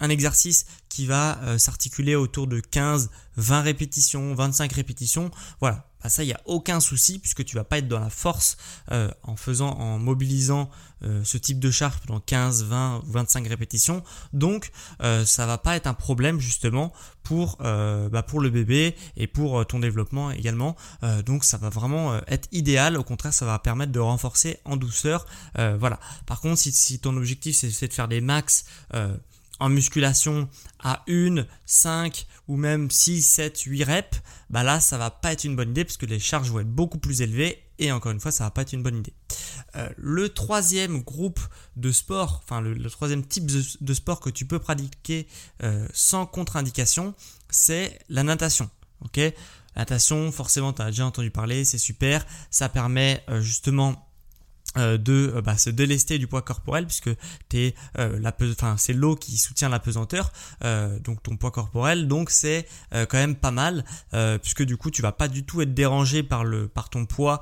un, 0.00 0.10
exercice 0.10 0.66
qui 0.88 1.06
va 1.06 1.38
euh, 1.42 1.58
s'articuler 1.58 2.16
autour 2.16 2.46
de 2.46 2.58
15, 2.60 3.10
20 3.36 3.60
répétitions, 3.60 4.34
25 4.34 4.72
répétitions, 4.72 5.30
voilà, 5.60 5.89
bah 6.02 6.08
ça, 6.08 6.22
il 6.22 6.26
n'y 6.26 6.32
a 6.32 6.40
aucun 6.44 6.80
souci 6.80 7.18
puisque 7.18 7.44
tu 7.44 7.56
vas 7.56 7.64
pas 7.64 7.78
être 7.78 7.88
dans 7.88 8.00
la 8.00 8.10
force 8.10 8.56
euh, 8.92 9.10
en 9.22 9.36
faisant, 9.36 9.70
en 9.70 9.98
mobilisant 9.98 10.70
euh, 11.02 11.22
ce 11.24 11.38
type 11.38 11.58
de 11.58 11.70
charge 11.70 11.96
pendant 12.06 12.20
15, 12.20 12.64
20 12.64 12.98
ou 12.98 13.12
25 13.12 13.48
répétitions. 13.48 14.02
Donc, 14.34 14.70
euh, 15.02 15.24
ça 15.24 15.46
va 15.46 15.56
pas 15.56 15.76
être 15.76 15.86
un 15.86 15.94
problème 15.94 16.40
justement 16.40 16.92
pour, 17.22 17.56
euh, 17.62 18.08
bah 18.10 18.22
pour 18.22 18.40
le 18.40 18.50
bébé 18.50 18.94
et 19.16 19.26
pour 19.26 19.64
ton 19.66 19.78
développement 19.78 20.30
également. 20.30 20.76
donc, 21.24 21.44
ça 21.44 21.56
va 21.56 21.68
vraiment 21.68 22.18
être 22.26 22.48
idéal. 22.52 22.96
Au 22.96 23.04
contraire, 23.04 23.32
ça 23.32 23.46
va 23.46 23.58
permettre 23.58 23.92
de 23.92 24.00
renforcer 24.00 24.58
en 24.64 24.76
douceur. 24.76 25.26
voilà. 25.54 25.98
Par 26.26 26.40
contre, 26.40 26.58
si, 26.58 26.72
si 26.72 26.98
ton 26.98 27.16
objectif 27.16 27.56
c'est 27.56 27.88
de 27.88 27.92
faire 27.92 28.08
des 28.08 28.20
max 28.20 28.64
en 29.60 29.68
musculation 29.68 30.48
à 30.80 31.04
1, 31.08 31.46
5 31.66 32.26
ou 32.48 32.56
même 32.56 32.90
6, 32.90 33.22
7, 33.22 33.60
8 33.60 33.84
reps, 33.84 34.22
bah 34.48 34.62
là 34.62 34.80
ça 34.80 34.98
va 34.98 35.10
pas 35.10 35.32
être 35.32 35.44
une 35.44 35.54
bonne 35.54 35.70
idée 35.70 35.84
parce 35.84 35.96
que 35.96 36.06
les 36.06 36.18
charges 36.18 36.50
vont 36.50 36.60
être 36.60 36.70
beaucoup 36.70 36.98
plus 36.98 37.22
élevées 37.22 37.62
et 37.78 37.92
encore 37.92 38.12
une 38.12 38.20
fois 38.20 38.32
ça 38.32 38.44
va 38.44 38.50
pas 38.50 38.62
être 38.62 38.72
une 38.72 38.82
bonne 38.82 38.98
idée. 38.98 39.12
Euh, 39.76 39.88
le 39.96 40.30
troisième 40.30 41.02
groupe 41.02 41.40
de 41.76 41.92
sport, 41.92 42.40
enfin 42.42 42.60
le, 42.60 42.90
troisième 42.90 43.24
type 43.24 43.46
de, 43.46 43.94
sport 43.94 44.20
que 44.20 44.30
tu 44.30 44.46
peux 44.46 44.58
pratiquer 44.58 45.28
euh, 45.62 45.86
sans 45.92 46.26
contre-indication, 46.26 47.14
c'est 47.50 47.98
la 48.08 48.22
natation. 48.22 48.68
Ok, 49.04 49.16
la 49.16 49.32
natation, 49.76 50.32
forcément 50.32 50.72
tu 50.72 50.82
as 50.82 50.86
déjà 50.86 51.06
entendu 51.06 51.30
parler, 51.30 51.64
c'est 51.64 51.78
super, 51.78 52.26
ça 52.50 52.68
permet 52.68 53.22
euh, 53.28 53.40
justement 53.40 54.09
de 54.76 55.32
euh, 55.34 55.42
bah, 55.42 55.56
se 55.56 55.68
délester 55.70 56.18
du 56.18 56.26
poids 56.26 56.42
corporel 56.42 56.86
puisque 56.86 57.10
es, 57.52 57.74
euh, 57.98 58.18
la 58.20 58.32
enfin, 58.52 58.76
c'est 58.78 58.92
l'eau 58.92 59.16
qui 59.16 59.36
soutient 59.36 59.68
la 59.68 59.80
pesanteur 59.80 60.32
donc 61.02 61.22
ton 61.22 61.36
poids 61.36 61.50
corporel 61.50 62.06
donc 62.06 62.30
c'est 62.30 62.66
quand 62.92 63.14
même 63.14 63.34
pas 63.34 63.50
mal 63.50 63.84
puisque 64.42 64.62
du 64.62 64.76
coup 64.76 64.90
tu 64.90 65.02
vas 65.02 65.12
pas 65.12 65.28
du 65.28 65.44
tout 65.44 65.62
être 65.62 65.74
dérangé 65.74 66.22
par 66.22 66.44
le 66.44 66.68
par 66.68 66.90
ton 66.90 67.06
poids 67.06 67.40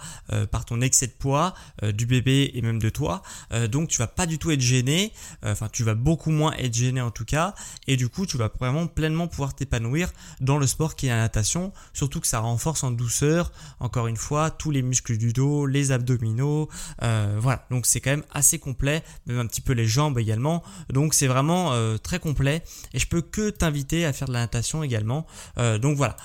par 0.50 0.64
ton 0.64 0.80
excès 0.80 1.06
de 1.06 1.12
poids 1.12 1.54
du 1.82 2.06
bébé 2.06 2.50
et 2.54 2.62
même 2.62 2.78
de 2.78 2.88
toi 2.88 3.22
donc 3.70 3.88
tu 3.88 3.98
vas 3.98 4.06
pas 4.06 4.26
du 4.26 4.38
tout 4.38 4.50
être 4.50 4.60
gêné 4.60 5.12
enfin 5.44 5.68
tu 5.70 5.84
vas 5.84 5.94
beaucoup 5.94 6.30
moins 6.30 6.52
être 6.54 6.74
gêné 6.74 7.00
en 7.00 7.10
tout 7.10 7.24
cas 7.24 7.54
et 7.86 7.96
du 7.96 8.08
coup 8.08 8.26
tu 8.26 8.36
vas 8.36 8.50
vraiment 8.58 8.86
pleinement 8.86 9.28
pouvoir 9.28 9.54
t'épanouir 9.54 10.12
dans 10.40 10.58
le 10.58 10.66
sport 10.66 10.94
qui 10.94 11.06
est 11.06 11.10
la 11.10 11.18
natation 11.18 11.72
surtout 11.92 12.20
que 12.20 12.26
ça 12.26 12.40
renforce 12.40 12.84
en 12.84 12.90
douceur 12.90 13.52
encore 13.80 14.06
une 14.06 14.16
fois 14.16 14.50
tous 14.50 14.70
les 14.70 14.82
muscles 14.82 15.18
du 15.18 15.32
dos 15.32 15.66
les 15.66 15.92
abdominaux 15.92 16.68
euh, 17.02 17.17
voilà, 17.38 17.66
donc 17.70 17.86
c'est 17.86 18.00
quand 18.00 18.10
même 18.10 18.24
assez 18.30 18.58
complet, 18.58 19.02
même 19.26 19.38
un 19.38 19.46
petit 19.46 19.60
peu 19.60 19.72
les 19.72 19.86
jambes 19.86 20.18
également. 20.18 20.62
Donc 20.90 21.14
c'est 21.14 21.26
vraiment 21.26 21.72
euh, 21.72 21.96
très 21.98 22.18
complet 22.18 22.62
et 22.92 22.98
je 22.98 23.06
peux 23.06 23.22
que 23.22 23.50
t'inviter 23.50 24.04
à 24.04 24.12
faire 24.12 24.28
de 24.28 24.32
la 24.32 24.40
natation 24.40 24.82
également. 24.82 25.26
Euh, 25.58 25.78
donc 25.78 25.96
voilà. 25.96 26.16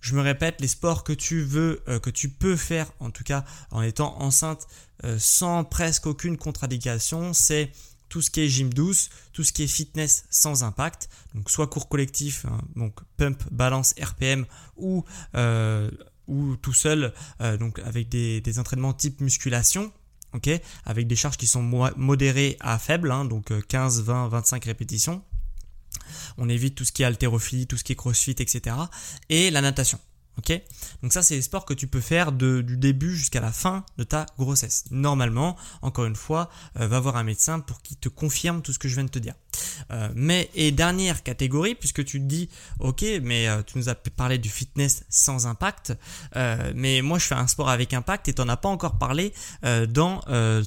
Je 0.00 0.16
me 0.16 0.20
répète, 0.20 0.60
les 0.60 0.66
sports 0.66 1.04
que 1.04 1.12
tu 1.12 1.42
veux, 1.42 1.80
que 2.02 2.10
tu 2.10 2.28
peux 2.28 2.56
faire, 2.56 2.90
en 2.98 3.12
tout 3.12 3.22
cas 3.22 3.44
en 3.70 3.82
étant 3.82 4.20
enceinte, 4.20 4.66
sans 5.16 5.62
presque 5.62 6.08
aucune 6.08 6.36
contre-indication, 6.36 7.32
c'est 7.32 7.70
tout 8.08 8.20
ce 8.20 8.28
qui 8.28 8.40
est 8.40 8.48
gym 8.48 8.74
douce, 8.74 9.10
tout 9.32 9.44
ce 9.44 9.52
qui 9.52 9.62
est 9.62 9.68
fitness 9.68 10.24
sans 10.28 10.64
impact, 10.64 11.08
donc 11.36 11.48
soit 11.48 11.68
cours 11.68 11.88
collectif, 11.88 12.46
hein, 12.46 12.58
donc 12.74 12.98
pump, 13.16 13.44
balance, 13.52 13.94
RPM 14.02 14.44
ou 14.76 15.04
ou 16.26 16.56
tout 16.56 16.72
seul, 16.72 17.14
donc 17.60 17.78
avec 17.78 18.08
des 18.08 18.58
entraînements 18.58 18.94
type 18.94 19.20
musculation 19.20 19.92
ok, 20.34 20.50
avec 20.84 21.06
des 21.06 21.16
charges 21.16 21.36
qui 21.36 21.46
sont 21.46 21.62
modérées 21.96 22.56
à 22.60 22.78
faibles, 22.78 23.10
hein, 23.10 23.24
donc 23.24 23.52
15, 23.66 24.02
20, 24.02 24.28
25 24.28 24.64
répétitions. 24.64 25.22
On 26.38 26.48
évite 26.48 26.74
tout 26.74 26.84
ce 26.84 26.92
qui 26.92 27.02
est 27.02 27.06
haltérophilie, 27.06 27.66
tout 27.66 27.76
ce 27.76 27.84
qui 27.84 27.92
est 27.92 27.96
crossfit, 27.96 28.32
etc. 28.32 28.76
Et 29.28 29.50
la 29.50 29.60
natation. 29.60 29.98
Ok 30.38 30.52
Donc 31.02 31.12
ça 31.12 31.22
c'est 31.22 31.34
les 31.34 31.42
sports 31.42 31.66
que 31.66 31.74
tu 31.74 31.86
peux 31.86 32.00
faire 32.00 32.32
du 32.32 32.76
début 32.76 33.14
jusqu'à 33.14 33.40
la 33.40 33.52
fin 33.52 33.84
de 33.98 34.04
ta 34.04 34.26
grossesse. 34.38 34.84
Normalement, 34.90 35.56
encore 35.82 36.06
une 36.06 36.16
fois, 36.16 36.48
euh, 36.80 36.86
va 36.86 37.00
voir 37.00 37.16
un 37.16 37.24
médecin 37.24 37.60
pour 37.60 37.82
qu'il 37.82 37.98
te 37.98 38.08
confirme 38.08 38.62
tout 38.62 38.72
ce 38.72 38.78
que 38.78 38.88
je 38.88 38.94
viens 38.94 39.04
de 39.04 39.10
te 39.10 39.18
dire. 39.18 39.34
mais 40.14 40.48
et 40.54 40.72
dernière 40.72 41.22
catégorie, 41.22 41.74
puisque 41.74 42.04
tu 42.04 42.18
te 42.18 42.24
dis, 42.24 42.48
ok, 42.80 43.04
mais 43.22 43.46
tu 43.66 43.76
nous 43.78 43.88
as 43.88 43.94
parlé 43.94 44.38
du 44.38 44.48
fitness 44.48 45.04
sans 45.08 45.46
impact, 45.46 45.92
mais 46.74 47.02
moi 47.02 47.18
je 47.18 47.26
fais 47.26 47.34
un 47.34 47.46
sport 47.46 47.68
avec 47.68 47.92
impact 47.92 48.28
et 48.28 48.32
tu 48.32 48.40
n'en 48.40 48.48
as 48.48 48.56
pas 48.56 48.68
encore 48.68 48.98
parlé 48.98 49.32
dans 49.88 50.20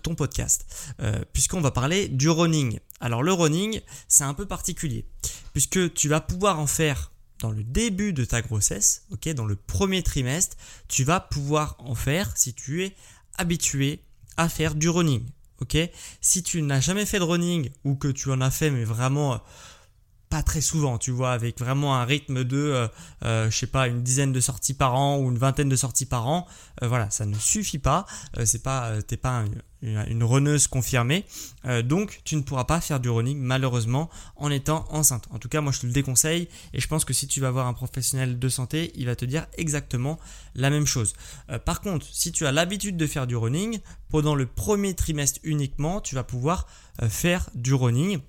ton 0.03 0.15
podcast, 0.15 0.93
puisqu'on 1.33 1.61
va 1.61 1.71
parler 1.71 2.07
du 2.07 2.29
running. 2.29 2.79
Alors 2.99 3.23
le 3.23 3.33
running, 3.33 3.81
c'est 4.07 4.23
un 4.23 4.33
peu 4.33 4.45
particulier, 4.45 5.05
puisque 5.53 5.93
tu 5.93 6.07
vas 6.07 6.21
pouvoir 6.21 6.59
en 6.59 6.67
faire 6.67 7.11
dans 7.39 7.51
le 7.51 7.63
début 7.63 8.13
de 8.13 8.25
ta 8.25 8.41
grossesse, 8.41 9.05
ok, 9.11 9.29
dans 9.29 9.45
le 9.45 9.55
premier 9.55 10.03
trimestre, 10.03 10.57
tu 10.87 11.03
vas 11.03 11.19
pouvoir 11.19 11.75
en 11.79 11.95
faire 11.95 12.35
si 12.37 12.53
tu 12.53 12.83
es 12.83 12.95
habitué 13.37 14.01
à 14.37 14.49
faire 14.49 14.75
du 14.75 14.89
running, 14.89 15.25
ok. 15.59 15.77
Si 16.21 16.43
tu 16.43 16.61
n'as 16.61 16.79
jamais 16.79 17.05
fait 17.05 17.19
de 17.19 17.23
running 17.23 17.69
ou 17.83 17.95
que 17.95 18.07
tu 18.07 18.31
en 18.31 18.41
as 18.41 18.51
fait 18.51 18.69
mais 18.69 18.83
vraiment 18.83 19.41
très 20.43 20.61
souvent, 20.61 20.97
tu 20.97 21.11
vois, 21.11 21.31
avec 21.31 21.59
vraiment 21.59 21.95
un 21.95 22.05
rythme 22.05 22.43
de, 22.43 22.57
euh, 22.57 22.87
euh, 23.23 23.49
je 23.49 23.57
sais 23.57 23.67
pas, 23.67 23.87
une 23.87 24.01
dizaine 24.01 24.31
de 24.31 24.39
sorties 24.39 24.73
par 24.73 24.95
an 24.95 25.17
ou 25.17 25.29
une 25.29 25.37
vingtaine 25.37 25.69
de 25.69 25.75
sorties 25.75 26.05
par 26.05 26.27
an, 26.27 26.47
euh, 26.81 26.87
voilà, 26.87 27.09
ça 27.09 27.25
ne 27.25 27.35
suffit 27.35 27.79
pas. 27.79 28.05
c'est 28.43 28.63
pas, 28.63 29.01
t'es 29.01 29.17
pas 29.17 29.43
une, 29.81 30.03
une, 30.07 30.23
runneuse 30.23 30.67
confirmée, 30.67 31.25
donc 31.83 32.21
tu 32.23 32.35
ne 32.35 32.41
pourras 32.41 32.63
pas 32.63 32.81
faire 32.81 32.99
du 32.99 33.09
running 33.09 33.37
malheureusement 33.37 34.09
en 34.35 34.49
étant 34.49 34.85
enceinte. 34.89 35.27
En 35.31 35.37
tout 35.37 35.47
cas, 35.47 35.61
moi 35.61 35.71
je 35.71 35.81
te 35.81 35.85
le 35.85 35.91
déconseille 35.91 36.47
et 36.73 36.79
je 36.79 36.87
pense 36.87 37.05
que 37.05 37.13
si 37.13 37.27
tu 37.27 37.39
vas 37.39 37.51
voir 37.51 37.67
un 37.67 37.73
professionnel 37.73 38.39
de 38.39 38.49
santé, 38.49 38.91
il 38.95 39.05
va 39.05 39.15
te 39.15 39.25
dire 39.25 39.45
exactement 39.57 40.19
la 40.55 40.69
même 40.69 40.87
chose. 40.87 41.13
par 41.65 41.81
contre, 41.81 42.07
si 42.11 42.31
tu 42.31 42.47
as 42.47 42.51
l'habitude 42.51 42.97
de 42.97 43.05
faire 43.05 43.27
du 43.27 43.35
running, 43.35 43.79
pendant 44.09 44.33
le 44.33 44.47
premier 44.47 44.95
trimestre 44.95 45.39
uniquement, 45.43 46.01
tu 46.01 46.15
vas 46.15 46.23
pouvoir 46.23 46.67
faire 47.07 47.49
du 47.53 47.73
running 47.73 48.19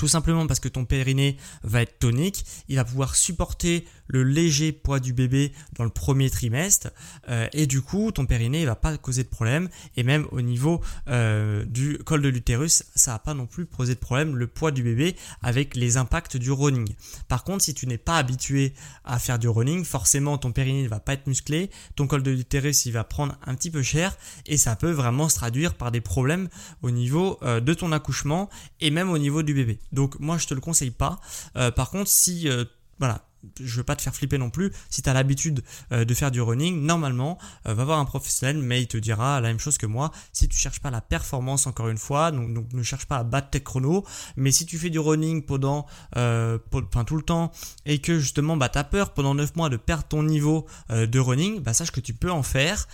tout 0.00 0.08
simplement 0.08 0.46
parce 0.46 0.60
que 0.60 0.68
ton 0.68 0.86
périnée 0.86 1.36
va 1.62 1.82
être 1.82 1.98
tonique, 1.98 2.46
il 2.68 2.76
va 2.76 2.86
pouvoir 2.86 3.14
supporter 3.14 3.84
le 4.06 4.24
léger 4.24 4.72
poids 4.72 4.98
du 4.98 5.12
bébé 5.12 5.52
dans 5.74 5.84
le 5.84 5.90
premier 5.90 6.30
trimestre 6.30 6.88
euh, 7.28 7.46
et 7.52 7.66
du 7.66 7.82
coup 7.82 8.10
ton 8.10 8.24
périnée 8.24 8.64
va 8.64 8.76
pas 8.76 8.96
causer 8.96 9.24
de 9.24 9.28
problème 9.28 9.68
et 9.98 10.02
même 10.02 10.26
au 10.32 10.40
niveau 10.40 10.80
euh, 11.08 11.66
du 11.66 11.98
col 11.98 12.22
de 12.22 12.30
l'utérus 12.30 12.82
ça 12.94 13.12
va 13.12 13.18
pas 13.18 13.34
non 13.34 13.46
plus 13.46 13.66
poser 13.66 13.94
de 13.94 14.00
problème 14.00 14.36
le 14.36 14.46
poids 14.46 14.70
du 14.70 14.82
bébé 14.82 15.16
avec 15.42 15.76
les 15.76 15.98
impacts 15.98 16.38
du 16.38 16.50
running. 16.50 16.88
Par 17.28 17.44
contre 17.44 17.62
si 17.62 17.74
tu 17.74 17.86
n'es 17.86 17.98
pas 17.98 18.16
habitué 18.16 18.72
à 19.04 19.18
faire 19.18 19.38
du 19.38 19.48
running 19.48 19.84
forcément 19.84 20.38
ton 20.38 20.50
périnée 20.50 20.82
ne 20.82 20.88
va 20.88 21.00
pas 21.00 21.12
être 21.12 21.26
musclé, 21.26 21.70
ton 21.94 22.06
col 22.06 22.22
de 22.22 22.30
l'utérus 22.30 22.86
il 22.86 22.92
va 22.92 23.04
prendre 23.04 23.36
un 23.44 23.54
petit 23.54 23.70
peu 23.70 23.82
cher 23.82 24.16
et 24.46 24.56
ça 24.56 24.76
peut 24.76 24.92
vraiment 24.92 25.28
se 25.28 25.36
traduire 25.36 25.74
par 25.74 25.92
des 25.92 26.00
problèmes 26.00 26.48
au 26.80 26.90
niveau 26.90 27.38
euh, 27.42 27.60
de 27.60 27.74
ton 27.74 27.92
accouchement 27.92 28.48
et 28.80 28.90
même 28.90 29.10
au 29.10 29.18
niveau 29.18 29.42
du 29.42 29.52
bébé. 29.52 29.78
Donc 29.92 30.18
moi 30.20 30.38
je 30.38 30.46
te 30.46 30.54
le 30.54 30.60
conseille 30.60 30.90
pas. 30.90 31.20
Euh, 31.56 31.70
par 31.70 31.90
contre 31.90 32.08
si 32.08 32.48
euh, 32.48 32.64
voilà 32.98 33.24
je 33.58 33.78
veux 33.78 33.84
pas 33.84 33.96
te 33.96 34.02
faire 34.02 34.14
flipper 34.14 34.36
non 34.36 34.50
plus. 34.50 34.70
Si 34.90 35.00
tu 35.00 35.08
as 35.08 35.14
l'habitude 35.14 35.64
euh, 35.92 36.04
de 36.04 36.12
faire 36.12 36.30
du 36.30 36.42
running, 36.42 36.82
normalement, 36.82 37.38
va 37.64 37.84
voir 37.86 37.98
un 37.98 38.04
professionnel, 38.04 38.58
mais 38.58 38.82
il 38.82 38.86
te 38.86 38.98
dira 38.98 39.40
la 39.40 39.48
même 39.48 39.58
chose 39.58 39.78
que 39.78 39.86
moi. 39.86 40.12
Si 40.34 40.46
tu 40.46 40.58
cherches 40.58 40.80
pas 40.80 40.90
la 40.90 41.00
performance, 41.00 41.66
encore 41.66 41.88
une 41.88 41.96
fois, 41.96 42.32
donc, 42.32 42.70
ne 42.74 42.82
cherche 42.82 43.06
pas 43.06 43.16
à 43.16 43.24
battre 43.24 43.48
tes 43.48 43.62
chronos. 43.62 44.04
Mais 44.36 44.52
si 44.52 44.66
tu 44.66 44.76
fais 44.76 44.90
du 44.90 44.98
running 44.98 45.42
pendant, 45.46 45.86
tout 46.12 47.16
le 47.16 47.22
temps, 47.22 47.50
et 47.86 48.00
que 48.02 48.18
justement, 48.18 48.58
bah 48.58 48.70
as 48.74 48.84
peur 48.84 49.14
pendant 49.14 49.34
9 49.34 49.56
mois 49.56 49.70
de 49.70 49.78
perdre 49.78 50.04
ton 50.04 50.22
niveau 50.22 50.66
de 50.90 51.18
running, 51.18 51.60
bah 51.60 51.72
sache 51.72 51.92
que 51.92 52.00
tu 52.00 52.12
peux 52.12 52.30
en 52.30 52.42
faire 52.42 52.88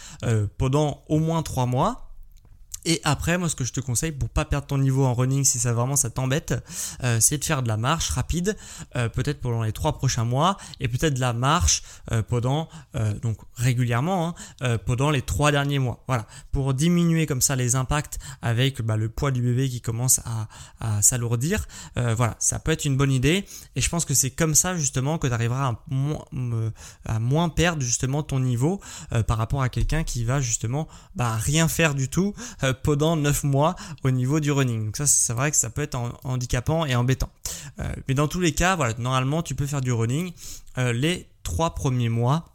pendant 0.59 1.03
au 1.09 1.19
moins 1.19 1.43
3 1.43 1.67
mois 1.67 2.06
et 2.87 3.01
après, 3.03 3.37
moi, 3.37 3.49
ce 3.49 3.57
que 3.57 3.65
je 3.65 3.73
te 3.73 3.81
conseille 3.81 4.13
pour 4.13 4.29
pas 4.29 4.45
perdre 4.45 4.69
ton 4.69 4.79
niveau 4.79 5.05
en 5.05 5.13
running, 5.13 5.43
si 5.45 5.59
ça 5.59 5.73
vraiment 5.73 5.97
ça 5.97 6.09
t'embête, 6.09 6.55
euh, 7.03 7.19
c'est 7.21 7.37
de 7.37 7.45
faire 7.45 7.65
de 7.65 7.69
la 7.69 7.77
marche 7.77 8.11
rapide, 8.11 8.57
euh, 8.95 9.09
peut-être 9.09 9.41
pendant 9.41 9.65
les 9.65 9.73
trois 9.73 9.99
prochains 9.99 10.25
mois, 10.25 10.57
et 10.79 10.87
peut-être 10.87 11.15
de 11.15 11.21
la 11.21 11.33
marche 11.33 11.83
euh, 12.13 12.23
pendant, 12.23 12.69
donc 13.23 13.39
régulièrement, 13.57 14.37
hein, 14.61 14.79
pendant 14.87 15.11
les 15.11 15.21
trois 15.21 15.51
derniers 15.51 15.81
mois. 15.81 16.05
Voilà, 16.07 16.27
pour 16.53 16.75
diminuer 16.75 17.27
comme 17.27 17.41
ça 17.41 17.57
les 17.57 17.75
impacts 17.75 18.19
avec 18.41 18.81
bah, 18.83 18.97
le 18.97 19.09
poids 19.09 19.33
du 19.33 19.43
bébé 19.43 19.69
qui 19.69 19.81
commence 19.81 20.21
à, 20.21 20.49
à 20.81 21.03
s'alourdir. 21.03 21.67
voilà, 21.97 22.37
ça 22.39 22.61
peut 22.61 22.71
être 22.71 22.85
une 22.85 22.97
bonne 22.97 23.11
idée, 23.11 23.45
et 23.75 23.81
je 23.81 23.89
pense 23.89 24.05
que 24.05 24.15
c'est 24.15 24.31
comme 24.31 24.55
ça 24.55 24.77
justement 24.77 25.19
que 25.19 25.27
tu 25.27 25.33
arriveras 25.33 25.67
à 25.67 25.81
moins, 25.89 26.25
à 27.05 27.19
moins 27.19 27.49
perdre 27.49 27.83
justement 27.83 28.23
ton 28.23 28.39
niveau 28.39 28.81
par 29.27 29.39
rapport 29.39 29.63
à 29.63 29.69
quelqu'un 29.69 30.05
qui 30.05 30.25
va 30.25 30.41
justement 30.41 30.87
bah, 31.17 31.35
rien 31.37 31.67
faire 31.67 31.95
du 31.95 32.09
tout 32.09 32.35
pendant 32.83 33.17
9 33.17 33.45
mois 33.45 33.77
au 34.05 34.11
niveau 34.11 34.41
du 34.41 34.51
running. 34.53 34.87
Donc 34.87 34.97
ça, 34.97 35.07
c'est 35.07 35.33
vrai 35.33 35.51
que 35.51 35.57
ça 35.57 35.71
peut 35.71 35.83
être 35.83 35.99
handicapant 36.25 36.87
et 36.87 36.95
embêtant. 36.95 37.31
Euh, 37.81 37.93
mais 38.09 38.15
dans 38.15 38.29
tous 38.29 38.41
les 38.41 38.53
cas, 38.53 38.77
voilà, 38.77 38.95
normalement, 38.99 39.43
tu 39.43 39.55
peux 39.55 39.67
faire 39.67 39.81
du 39.81 39.93
running 39.93 40.33
euh, 40.79 40.93
les 40.93 41.29
3 41.43 41.75
premiers 41.75 42.09
mois 42.09 42.53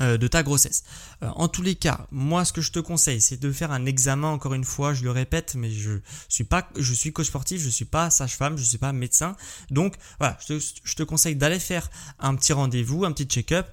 euh, 0.00 0.16
de 0.16 0.28
ta 0.28 0.42
grossesse. 0.42 0.84
en 1.20 1.48
tous 1.48 1.62
les 1.62 1.74
cas, 1.74 2.06
moi 2.10 2.44
ce 2.44 2.52
que 2.52 2.60
je 2.60 2.72
te 2.72 2.78
conseille, 2.78 3.20
c'est 3.20 3.38
de 3.38 3.52
faire 3.52 3.72
un 3.72 3.84
examen 3.86 4.28
encore 4.28 4.54
une 4.54 4.64
fois, 4.64 4.94
je 4.94 5.02
le 5.04 5.10
répète, 5.10 5.56
mais 5.56 5.70
je 5.70 5.98
suis 6.28 6.44
pas 6.44 6.68
je 6.76 6.94
suis 6.94 7.12
coach 7.12 7.26
sportif, 7.26 7.60
je 7.60 7.68
suis 7.68 7.84
pas 7.84 8.08
sage-femme, 8.08 8.56
je 8.56 8.62
suis 8.62 8.78
pas 8.78 8.92
médecin. 8.92 9.36
Donc 9.70 9.96
voilà, 10.18 10.38
je 10.40 10.54
te, 10.54 10.64
je 10.84 10.94
te 10.94 11.02
conseille 11.02 11.36
d'aller 11.36 11.58
faire 11.58 11.90
un 12.18 12.34
petit 12.36 12.52
rendez-vous, 12.52 13.04
un 13.04 13.12
petit 13.12 13.24
check-up 13.24 13.66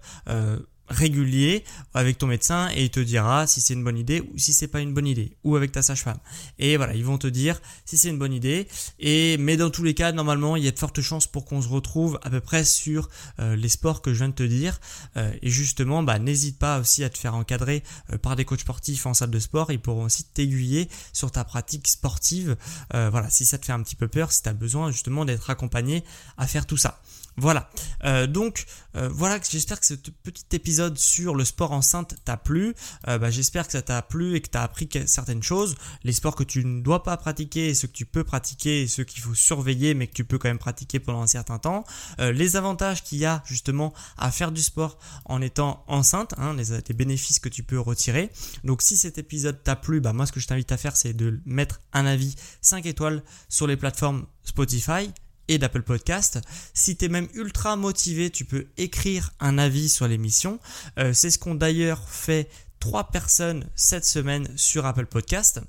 régulier 0.89 1.63
avec 1.93 2.17
ton 2.17 2.27
médecin 2.27 2.69
et 2.75 2.85
il 2.85 2.89
te 2.89 2.99
dira 2.99 3.47
si 3.47 3.61
c'est 3.61 3.73
une 3.73 3.83
bonne 3.83 3.97
idée 3.97 4.21
ou 4.21 4.37
si 4.37 4.53
c'est 4.53 4.67
pas 4.67 4.79
une 4.79 4.93
bonne 4.93 5.07
idée 5.07 5.37
ou 5.43 5.55
avec 5.55 5.71
ta 5.71 5.81
sage-femme. 5.81 6.19
Et 6.59 6.77
voilà, 6.77 6.93
ils 6.95 7.05
vont 7.05 7.17
te 7.17 7.27
dire 7.27 7.61
si 7.85 7.97
c'est 7.97 8.09
une 8.09 8.17
bonne 8.17 8.33
idée 8.33 8.67
et 8.99 9.37
mais 9.37 9.57
dans 9.57 9.69
tous 9.69 9.83
les 9.83 9.93
cas, 9.93 10.11
normalement, 10.11 10.55
il 10.55 10.63
y 10.63 10.67
a 10.67 10.71
de 10.71 10.79
fortes 10.79 11.01
chances 11.01 11.27
pour 11.27 11.45
qu'on 11.45 11.61
se 11.61 11.67
retrouve 11.67 12.19
à 12.23 12.29
peu 12.29 12.39
près 12.39 12.63
sur 12.63 13.09
euh, 13.39 13.55
les 13.55 13.69
sports 13.69 14.01
que 14.01 14.13
je 14.13 14.19
viens 14.19 14.29
de 14.29 14.33
te 14.33 14.43
dire 14.43 14.79
euh, 15.17 15.31
et 15.41 15.49
justement, 15.49 16.03
bah 16.03 16.19
n'hésite 16.19 16.57
pas 16.57 16.79
aussi 16.79 17.03
à 17.03 17.09
te 17.09 17.17
faire 17.17 17.35
encadrer 17.35 17.83
euh, 18.11 18.17
par 18.17 18.35
des 18.35 18.45
coachs 18.45 18.61
sportifs 18.61 19.05
en 19.05 19.13
salle 19.13 19.31
de 19.31 19.39
sport, 19.39 19.71
ils 19.71 19.79
pourront 19.79 20.05
aussi 20.05 20.23
t'aiguiller 20.23 20.89
sur 21.13 21.31
ta 21.31 21.43
pratique 21.43 21.87
sportive. 21.87 22.55
voilà, 22.91 23.29
si 23.29 23.45
ça 23.45 23.57
te 23.57 23.65
fait 23.65 23.73
un 23.73 23.81
petit 23.81 23.95
peu 23.95 24.07
peur, 24.07 24.31
si 24.31 24.43
tu 24.43 24.49
as 24.49 24.53
besoin 24.53 24.91
justement 24.91 25.25
d'être 25.25 25.49
accompagné 25.49 26.03
à 26.37 26.47
faire 26.47 26.65
tout 26.65 26.77
ça. 26.77 27.01
Voilà. 27.39 27.69
Euh, 28.03 28.25
donc 28.25 28.65
euh, 28.95 29.09
voilà, 29.11 29.39
j'espère 29.47 29.79
que 29.79 29.85
ce 29.85 29.93
petit 29.93 30.45
épisode 30.53 30.97
sur 30.97 31.35
le 31.35 31.45
sport 31.45 31.71
enceinte 31.71 32.15
t'a 32.25 32.35
plu. 32.35 32.73
Euh, 33.07 33.19
bah, 33.19 33.29
j'espère 33.29 33.67
que 33.67 33.73
ça 33.73 33.83
t'a 33.83 34.01
plu 34.01 34.35
et 34.35 34.41
que 34.41 34.49
tu 34.49 34.57
as 34.57 34.63
appris 34.63 34.89
certaines 35.05 35.43
choses. 35.43 35.75
Les 36.03 36.13
sports 36.13 36.35
que 36.35 36.43
tu 36.43 36.65
ne 36.65 36.81
dois 36.81 37.03
pas 37.03 37.15
pratiquer 37.15 37.75
ceux 37.75 37.87
que 37.87 37.93
tu 37.93 38.07
peux 38.07 38.23
pratiquer 38.23 38.81
et 38.81 38.87
ceux 38.87 39.03
qu'il 39.03 39.21
faut 39.21 39.35
surveiller 39.35 39.93
mais 39.93 40.07
que 40.07 40.13
tu 40.13 40.23
peux 40.23 40.39
quand 40.39 40.49
même 40.49 40.57
pratiquer 40.57 40.99
pendant 40.99 41.21
un 41.21 41.27
certain 41.27 41.59
temps. 41.59 41.83
les 42.17 42.55
avantages 42.55 43.03
qu'il 43.03 43.19
y 43.19 43.25
a 43.25 43.43
justement 43.45 43.93
à 44.17 44.31
faire 44.31 44.51
du 44.51 44.63
sport 44.63 44.97
en 45.25 45.41
étant 45.41 45.83
enceinte, 45.87 46.33
hein, 46.37 46.55
les, 46.55 46.65
les, 46.87 46.93
bénéfices 46.95 47.39
que 47.39 47.49
tu 47.49 47.61
peux 47.61 47.79
retirer. 47.79 48.31
Donc 48.63 48.81
si 48.81 48.97
cet 48.97 49.19
épisode 49.19 49.61
t'a 49.63 49.75
plu, 49.75 50.01
bah, 50.01 50.13
moi 50.13 50.25
ce 50.25 50.31
que 50.31 50.39
je 50.39 50.47
t'invite 50.47 50.71
à 50.71 50.77
faire 50.77 50.97
c'est 50.97 51.13
de 51.13 51.39
mettre 51.45 51.81
un 51.93 52.07
avis 52.07 52.35
5 52.61 52.85
étoiles 52.87 53.23
sur 53.47 53.67
les 53.67 53.77
plateformes 53.77 54.25
Spotify 54.43 55.11
et 55.47 55.57
d'Apple 55.57 55.81
Podcast. 55.81 56.39
Si 56.73 56.95
tu 56.95 57.05
es 57.05 57.09
même 57.09 57.27
ultra 57.33 57.75
motivé, 57.75 58.29
tu 58.29 58.45
peux 58.45 58.67
écrire 58.77 59.33
un 59.39 59.57
avis 59.57 59.89
sur 59.89 60.07
l'émission. 60.07 60.59
Euh, 60.99 61.13
c'est 61.13 61.29
ce 61.29 61.39
qu'ont 61.39 61.55
d'ailleurs 61.55 62.07
fait 62.09 62.49
trois 62.79 63.09
personnes 63.09 63.65
cette 63.75 64.05
semaine 64.05 64.47
sur 64.55 64.85
Apple 64.85 65.05
Podcast. 65.05 65.61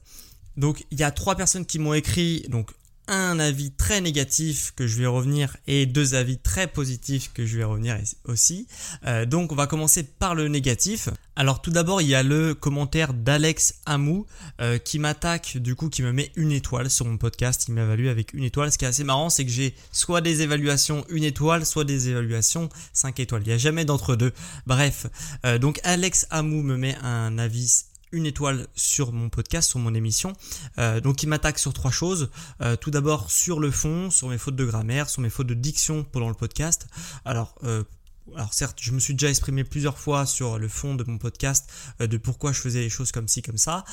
Donc 0.56 0.84
il 0.90 0.98
y 0.98 1.04
a 1.04 1.10
trois 1.10 1.36
personnes 1.36 1.66
qui 1.66 1.78
m'ont 1.78 1.94
écrit, 1.94 2.46
donc 2.48 2.70
un 3.08 3.38
avis 3.40 3.70
très 3.70 4.00
négatif 4.00 4.72
que 4.76 4.86
je 4.86 4.98
vais 4.98 5.06
revenir 5.06 5.56
et 5.66 5.86
deux 5.86 6.14
avis 6.14 6.38
très 6.38 6.66
positifs 6.66 7.30
que 7.32 7.46
je 7.46 7.58
vais 7.58 7.64
revenir 7.64 7.96
aussi. 8.24 8.66
Euh, 9.06 9.24
donc 9.24 9.50
on 9.52 9.54
va 9.54 9.66
commencer 9.66 10.02
par 10.02 10.34
le 10.34 10.48
négatif. 10.48 11.08
Alors 11.34 11.62
tout 11.62 11.70
d'abord 11.70 12.02
il 12.02 12.08
y 12.08 12.14
a 12.14 12.22
le 12.22 12.54
commentaire 12.54 13.14
d'Alex 13.14 13.74
Amou 13.86 14.26
euh, 14.60 14.78
qui 14.78 14.98
m'attaque 14.98 15.56
du 15.56 15.74
coup 15.74 15.88
qui 15.88 16.02
me 16.02 16.12
met 16.12 16.30
une 16.36 16.52
étoile 16.52 16.90
sur 16.90 17.06
mon 17.06 17.16
podcast. 17.16 17.66
Il 17.68 17.74
m'évalue 17.74 18.08
avec 18.08 18.34
une 18.34 18.44
étoile. 18.44 18.70
Ce 18.70 18.78
qui 18.78 18.84
est 18.84 18.88
assez 18.88 19.04
marrant 19.04 19.30
c'est 19.30 19.44
que 19.44 19.50
j'ai 19.50 19.74
soit 19.90 20.20
des 20.20 20.42
évaluations 20.42 21.04
une 21.08 21.24
étoile 21.24 21.64
soit 21.64 21.84
des 21.84 22.10
évaluations 22.10 22.68
5 22.92 23.20
étoiles. 23.20 23.42
Il 23.44 23.48
n'y 23.48 23.54
a 23.54 23.58
jamais 23.58 23.84
d'entre 23.84 24.16
deux. 24.16 24.32
Bref, 24.66 25.06
euh, 25.46 25.58
donc 25.58 25.80
Alex 25.82 26.26
Amou 26.30 26.62
me 26.62 26.76
met 26.76 26.96
un 27.02 27.38
avis 27.38 27.84
une 28.12 28.26
étoile 28.26 28.66
sur 28.74 29.12
mon 29.12 29.28
podcast, 29.28 29.70
sur 29.70 29.78
mon 29.78 29.94
émission. 29.94 30.32
Euh, 30.78 31.00
donc 31.00 31.22
il 31.22 31.28
m'attaque 31.28 31.58
sur 31.58 31.72
trois 31.72 31.90
choses. 31.90 32.30
Euh, 32.60 32.76
tout 32.76 32.90
d'abord 32.90 33.30
sur 33.30 33.60
le 33.60 33.70
fond, 33.70 34.10
sur 34.10 34.28
mes 34.28 34.38
fautes 34.38 34.56
de 34.56 34.64
grammaire, 34.64 35.08
sur 35.08 35.22
mes 35.22 35.30
fautes 35.30 35.46
de 35.46 35.54
diction 35.54 36.04
pendant 36.04 36.28
le 36.28 36.34
podcast. 36.34 36.86
Alors 37.24 37.54
euh, 37.64 37.84
alors 38.36 38.52
certes, 38.52 38.78
je 38.80 38.92
me 38.92 39.00
suis 39.00 39.14
déjà 39.14 39.30
exprimé 39.30 39.64
plusieurs 39.64 39.98
fois 39.98 40.26
sur 40.26 40.58
le 40.58 40.68
fond 40.68 40.94
de 40.94 41.02
mon 41.04 41.16
podcast 41.16 41.70
de 41.98 42.16
pourquoi 42.18 42.52
je 42.52 42.60
faisais 42.60 42.80
les 42.80 42.90
choses 42.90 43.10
comme 43.10 43.26
ci, 43.26 43.40
comme 43.40 43.56
ça. 43.56 43.86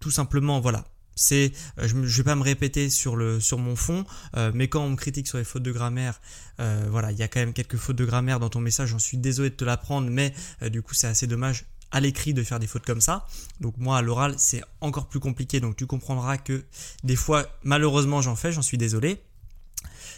tout 0.00 0.10
simplement, 0.10 0.58
voilà, 0.58 0.86
c'est 1.14 1.52
je, 1.76 1.96
ne 1.96 2.06
vais 2.06 2.22
pas 2.22 2.34
me 2.34 2.42
répéter 2.42 2.88
sur 2.88 3.14
le 3.14 3.38
sur 3.38 3.58
mon 3.58 3.76
fond 3.76 4.06
mais 4.54 4.68
quand 4.68 4.80
on 4.80 4.88
me 4.88 4.96
critique 4.96 5.28
sur 5.28 5.36
les 5.36 5.44
fautes 5.44 5.62
de 5.62 5.70
grammaire 5.70 6.18
voilà 6.58 7.12
il 7.12 7.18
y 7.18 7.22
a 7.22 7.28
quand 7.28 7.40
même 7.40 7.52
quelques 7.52 7.76
fautes 7.76 7.96
de 7.96 8.06
grammaire 8.06 8.40
dans 8.40 8.48
ton 8.48 8.60
message 8.60 8.88
j'en 8.88 8.98
suis 8.98 9.18
désolé 9.18 9.50
de 9.50 9.54
te 9.54 9.64
l'apprendre 9.66 10.08
mais 10.10 10.32
du 10.70 10.80
coup 10.80 10.94
c'est 10.94 11.06
assez 11.06 11.26
dommage 11.26 11.66
à 11.96 12.00
l'écrit 12.00 12.34
de 12.34 12.42
faire 12.42 12.58
des 12.58 12.66
fautes 12.66 12.84
comme 12.84 13.00
ça. 13.00 13.26
Donc 13.62 13.78
moi 13.78 13.96
à 13.96 14.02
l'oral 14.02 14.34
c'est 14.36 14.62
encore 14.82 15.08
plus 15.08 15.18
compliqué 15.18 15.60
donc 15.60 15.76
tu 15.76 15.86
comprendras 15.86 16.36
que 16.36 16.62
des 17.04 17.16
fois 17.16 17.46
malheureusement 17.62 18.20
j'en 18.20 18.36
fais, 18.36 18.52
j'en 18.52 18.60
suis 18.60 18.76
désolé. 18.76 19.22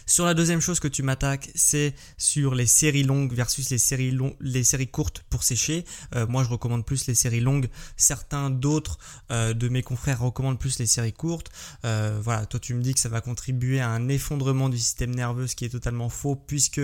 Sur 0.09 0.25
la 0.25 0.33
deuxième 0.33 0.59
chose 0.59 0.79
que 0.79 0.87
tu 0.87 1.03
m'attaques, 1.03 1.51
c'est 1.53 1.93
sur 2.17 2.55
les 2.55 2.65
séries 2.65 3.03
longues 3.03 3.31
versus 3.31 3.69
les 3.69 3.77
séries, 3.77 4.17
les 4.41 4.63
séries 4.63 4.87
courtes 4.87 5.23
pour 5.29 5.43
sécher. 5.43 5.85
Euh, 6.15 6.25
moi, 6.25 6.43
je 6.43 6.49
recommande 6.49 6.83
plus 6.83 7.05
les 7.05 7.13
séries 7.13 7.41
longues. 7.41 7.69
Certains 7.95 8.49
d'autres 8.49 8.97
euh, 9.29 9.53
de 9.53 9.69
mes 9.69 9.83
confrères 9.83 10.19
recommandent 10.21 10.57
plus 10.57 10.79
les 10.79 10.87
séries 10.87 11.13
courtes. 11.13 11.51
Euh, 11.85 12.19
voilà, 12.23 12.47
toi, 12.47 12.59
tu 12.59 12.73
me 12.73 12.81
dis 12.81 12.95
que 12.95 12.99
ça 12.99 13.07
va 13.07 13.21
contribuer 13.21 13.81
à 13.81 13.89
un 13.89 14.09
effondrement 14.09 14.69
du 14.69 14.79
système 14.79 15.13
nerveux, 15.13 15.45
ce 15.45 15.55
qui 15.55 15.65
est 15.65 15.69
totalement 15.69 16.09
faux, 16.09 16.35
puisque 16.35 16.81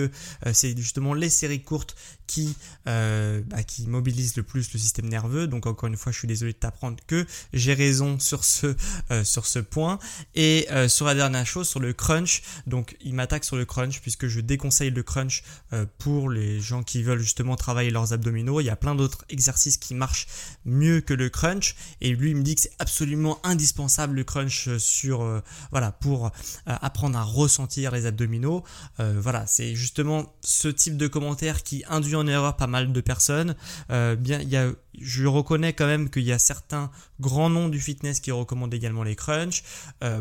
c'est 0.52 0.76
justement 0.76 1.12
les 1.12 1.28
séries 1.28 1.64
courtes 1.64 1.96
qui, 2.28 2.54
bah, 2.84 3.64
qui 3.66 3.88
mobilisent 3.88 4.36
le 4.36 4.44
plus 4.44 4.72
le 4.72 4.78
système 4.78 5.08
nerveux. 5.08 5.48
Donc, 5.48 5.66
encore 5.66 5.88
une 5.88 5.96
fois, 5.96 6.12
je 6.12 6.18
suis 6.18 6.28
désolé 6.28 6.52
de 6.52 6.58
t'apprendre 6.58 6.98
que 7.08 7.26
j'ai 7.52 7.74
raison 7.74 8.20
sur 8.20 8.44
ce, 8.44 8.76
sur 9.24 9.46
ce 9.46 9.58
point. 9.58 9.98
Et 10.36 10.68
sur 10.86 11.06
la 11.06 11.16
dernière 11.16 11.46
chose, 11.46 11.68
sur 11.68 11.80
le 11.80 11.92
crunch, 11.92 12.42
donc 12.68 12.96
il 13.00 13.15
m'attaque 13.16 13.44
sur 13.44 13.56
le 13.56 13.64
crunch 13.64 14.00
puisque 14.00 14.28
je 14.28 14.40
déconseille 14.40 14.90
le 14.90 15.02
crunch 15.02 15.42
euh, 15.72 15.86
pour 15.98 16.30
les 16.30 16.60
gens 16.60 16.82
qui 16.82 17.02
veulent 17.02 17.20
justement 17.20 17.56
travailler 17.56 17.90
leurs 17.90 18.12
abdominaux. 18.12 18.60
Il 18.60 18.64
y 18.64 18.70
a 18.70 18.76
plein 18.76 18.94
d'autres 18.94 19.24
exercices 19.28 19.78
qui 19.78 19.94
marchent 19.94 20.26
mieux 20.64 21.00
que 21.00 21.14
le 21.14 21.28
crunch 21.28 21.74
et 22.00 22.10
lui 22.10 22.30
il 22.30 22.36
me 22.36 22.42
dit 22.42 22.54
que 22.54 22.60
c'est 22.60 22.76
absolument 22.78 23.40
indispensable 23.42 24.14
le 24.14 24.24
crunch 24.24 24.68
euh, 24.68 24.78
sur 24.78 25.22
euh, 25.22 25.40
voilà 25.70 25.90
pour 25.90 26.30
apprendre 26.66 27.18
à 27.18 27.22
ressentir 27.22 27.90
les 27.90 28.06
abdominaux. 28.06 28.62
voilà, 28.98 29.46
c'est 29.46 29.74
justement 29.74 30.34
ce 30.42 30.68
type 30.68 30.96
de 30.96 31.06
commentaire 31.06 31.62
qui 31.62 31.84
induit 31.88 32.14
en 32.14 32.26
erreur 32.26 32.56
pas 32.56 32.66
mal 32.66 32.92
de 32.92 33.00
personnes. 33.00 33.54
bien, 33.88 34.40
il 34.40 34.48
y 34.48 34.56
a 34.56 34.70
je 35.00 35.26
reconnais 35.26 35.72
quand 35.72 35.86
même 35.86 36.10
qu'il 36.10 36.22
y 36.22 36.32
a 36.32 36.38
certains 36.38 36.90
grands 37.20 37.50
noms 37.50 37.68
du 37.68 37.80
fitness 37.80 38.20
qui 38.20 38.30
recommandent 38.30 38.74
également 38.74 39.02
les 39.02 39.16
crunchs. 39.16 39.62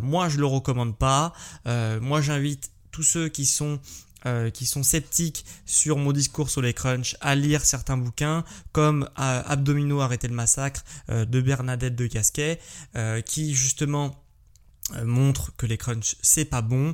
moi, 0.02 0.30
je 0.30 0.38
le 0.38 0.46
recommande 0.46 0.98
pas. 0.98 1.34
moi, 2.02 2.22
j'invite 2.22 2.72
tous 2.96 3.04
ceux 3.04 3.28
qui 3.28 3.46
sont 3.46 3.80
euh, 4.26 4.50
qui 4.50 4.66
sont 4.66 4.84
sceptiques 4.84 5.46
sur 5.66 5.98
mon 5.98 6.14
discours 6.14 6.50
sur 6.50 6.62
les 6.62 6.74
crunchs 6.74 7.18
à 7.20 7.36
lire 7.36 7.64
certains 7.66 7.98
bouquins 7.98 8.46
comme 8.72 9.04
euh, 9.20 9.44
Abdominaux 9.46 10.00
arrêter 10.00 10.30
le 10.30 10.34
massacre 10.34 10.84
euh, 11.10 11.26
de 11.26 11.42
Bernadette 11.42 11.96
de 11.96 12.08
Casquet 12.08 12.60
qui 13.26 13.54
justement 13.54 14.24
montre 15.04 15.52
que 15.58 15.66
les 15.66 15.78
crunchs 15.78 16.16
c'est 16.22 16.46
pas 16.46 16.62
bon. 16.62 16.94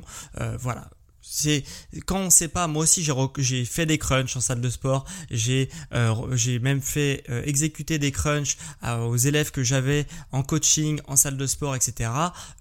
Voilà 0.58 0.90
c'est 1.34 1.64
quand 2.04 2.18
on 2.18 2.30
sait 2.30 2.48
pas 2.48 2.66
moi 2.66 2.82
aussi 2.82 3.02
j'ai 3.38 3.64
fait 3.64 3.86
des 3.86 3.96
crunchs 3.96 4.36
en 4.36 4.40
salle 4.40 4.60
de 4.60 4.68
sport. 4.68 5.06
J'ai 5.30 5.70
euh, 5.94 6.14
j'ai 6.36 6.58
même 6.58 6.82
fait 6.82 7.24
euh, 7.30 7.42
exécuter 7.46 7.98
des 7.98 8.12
crunchs 8.12 8.58
aux 8.82 9.16
élèves 9.16 9.50
que 9.50 9.62
j'avais 9.62 10.06
en 10.32 10.42
coaching 10.42 11.00
en 11.06 11.16
salle 11.16 11.38
de 11.38 11.46
sport 11.46 11.74
etc 11.74 12.10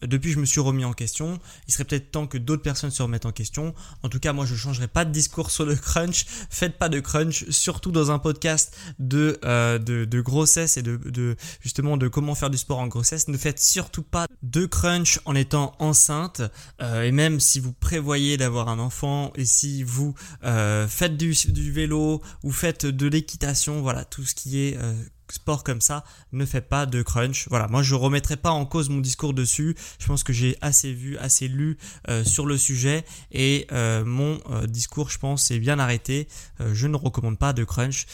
depuis 0.01 0.31
je 0.31 0.39
me 0.39 0.45
suis 0.45 0.61
remis 0.61 0.85
en 0.85 0.93
question. 0.93 1.39
Il 1.67 1.73
serait 1.73 1.83
peut-être 1.83 2.11
temps 2.11 2.27
que 2.27 2.37
d'autres 2.37 2.61
personnes 2.63 2.91
se 2.91 3.03
remettent 3.03 3.25
en 3.25 3.33
question. 3.33 3.75
En 4.03 4.09
tout 4.09 4.19
cas 4.19 4.31
moi 4.31 4.45
je 4.45 4.55
changerai 4.55 4.87
pas 4.87 5.03
de 5.03 5.11
discours 5.11 5.51
sur 5.51 5.65
le 5.65 5.75
crunch. 5.75 6.25
Faites 6.49 6.77
pas 6.77 6.87
de 6.87 7.01
crunch 7.01 7.49
surtout 7.49 7.91
dans 7.91 8.09
un 8.09 8.19
podcast 8.19 8.77
de 8.99 9.37
euh, 9.43 9.79
de, 9.79 10.05
de, 10.05 10.21
grossesse 10.21 10.77
et 10.77 10.81
de, 10.81 10.95
de 10.95 11.35
justement 11.59 11.97
de 11.97 12.07
comment 12.07 12.35
faire 12.35 12.49
du 12.49 12.57
sport 12.57 12.79
en 12.79 12.87
grossesse. 12.87 13.27
Ne 13.27 13.37
faites 13.37 13.59
surtout 13.59 14.03
pas 14.03 14.27
de 14.43 14.65
crunch 14.65 15.19
en 15.25 15.35
étant 15.35 15.75
enceinte. 15.79 16.41
Et 16.81 17.11
même 17.11 17.39
si 17.39 17.59
vous 17.59 17.73
prévoyez 17.73 18.37
d'avoir 18.37 18.60
un 18.69 18.79
enfant 18.79 19.31
et 19.35 19.45
si 19.45 19.83
vous 19.83 20.13
euh, 20.43 20.87
faites 20.87 21.17
du, 21.17 21.33
vélo 21.71 22.21
ou 22.43 22.51
faites 22.51 22.85
de 22.85 23.07
l'équitation, 23.07 23.81
voilà, 23.81 24.05
tout 24.05 24.23
ce 24.23 24.35
qui 24.35 24.59
est 24.59 24.77
euh, 24.77 24.93
sport 25.29 25.63
comme 25.63 25.81
ça, 25.81 26.03
ne 26.31 26.45
fait 26.45 26.61
pas 26.61 26.85
de 26.85 27.01
crunch. 27.01 27.47
Voilà, 27.49 27.67
moi 27.67 27.83
je 27.83 27.95
remettrai 27.95 28.37
pas 28.37 28.51
en 28.51 28.65
cause 28.65 28.89
mon 28.89 28.99
discours 28.99 29.33
dessus. 29.33 29.75
Je 29.99 30.07
pense 30.07 30.23
que 30.23 30.33
j'ai 30.33 30.57
assez 30.61 30.93
vu, 30.93 31.17
assez 31.17 31.47
lu 31.47 31.77
euh, 32.09 32.23
sur 32.23 32.45
le 32.45 32.57
sujet 32.57 33.05
et 33.31 33.67
mon 34.05 34.39
discours, 34.67 35.09
je 35.09 35.19
pense, 35.19 35.51
est 35.51 35.59
bien 35.59 35.79
arrêté. 35.79 36.27
je 36.59 36.87
ne 36.87 36.95
recommande 36.95 37.37
pas 37.37 37.53
de 37.53 37.63
crunch, 37.63 38.05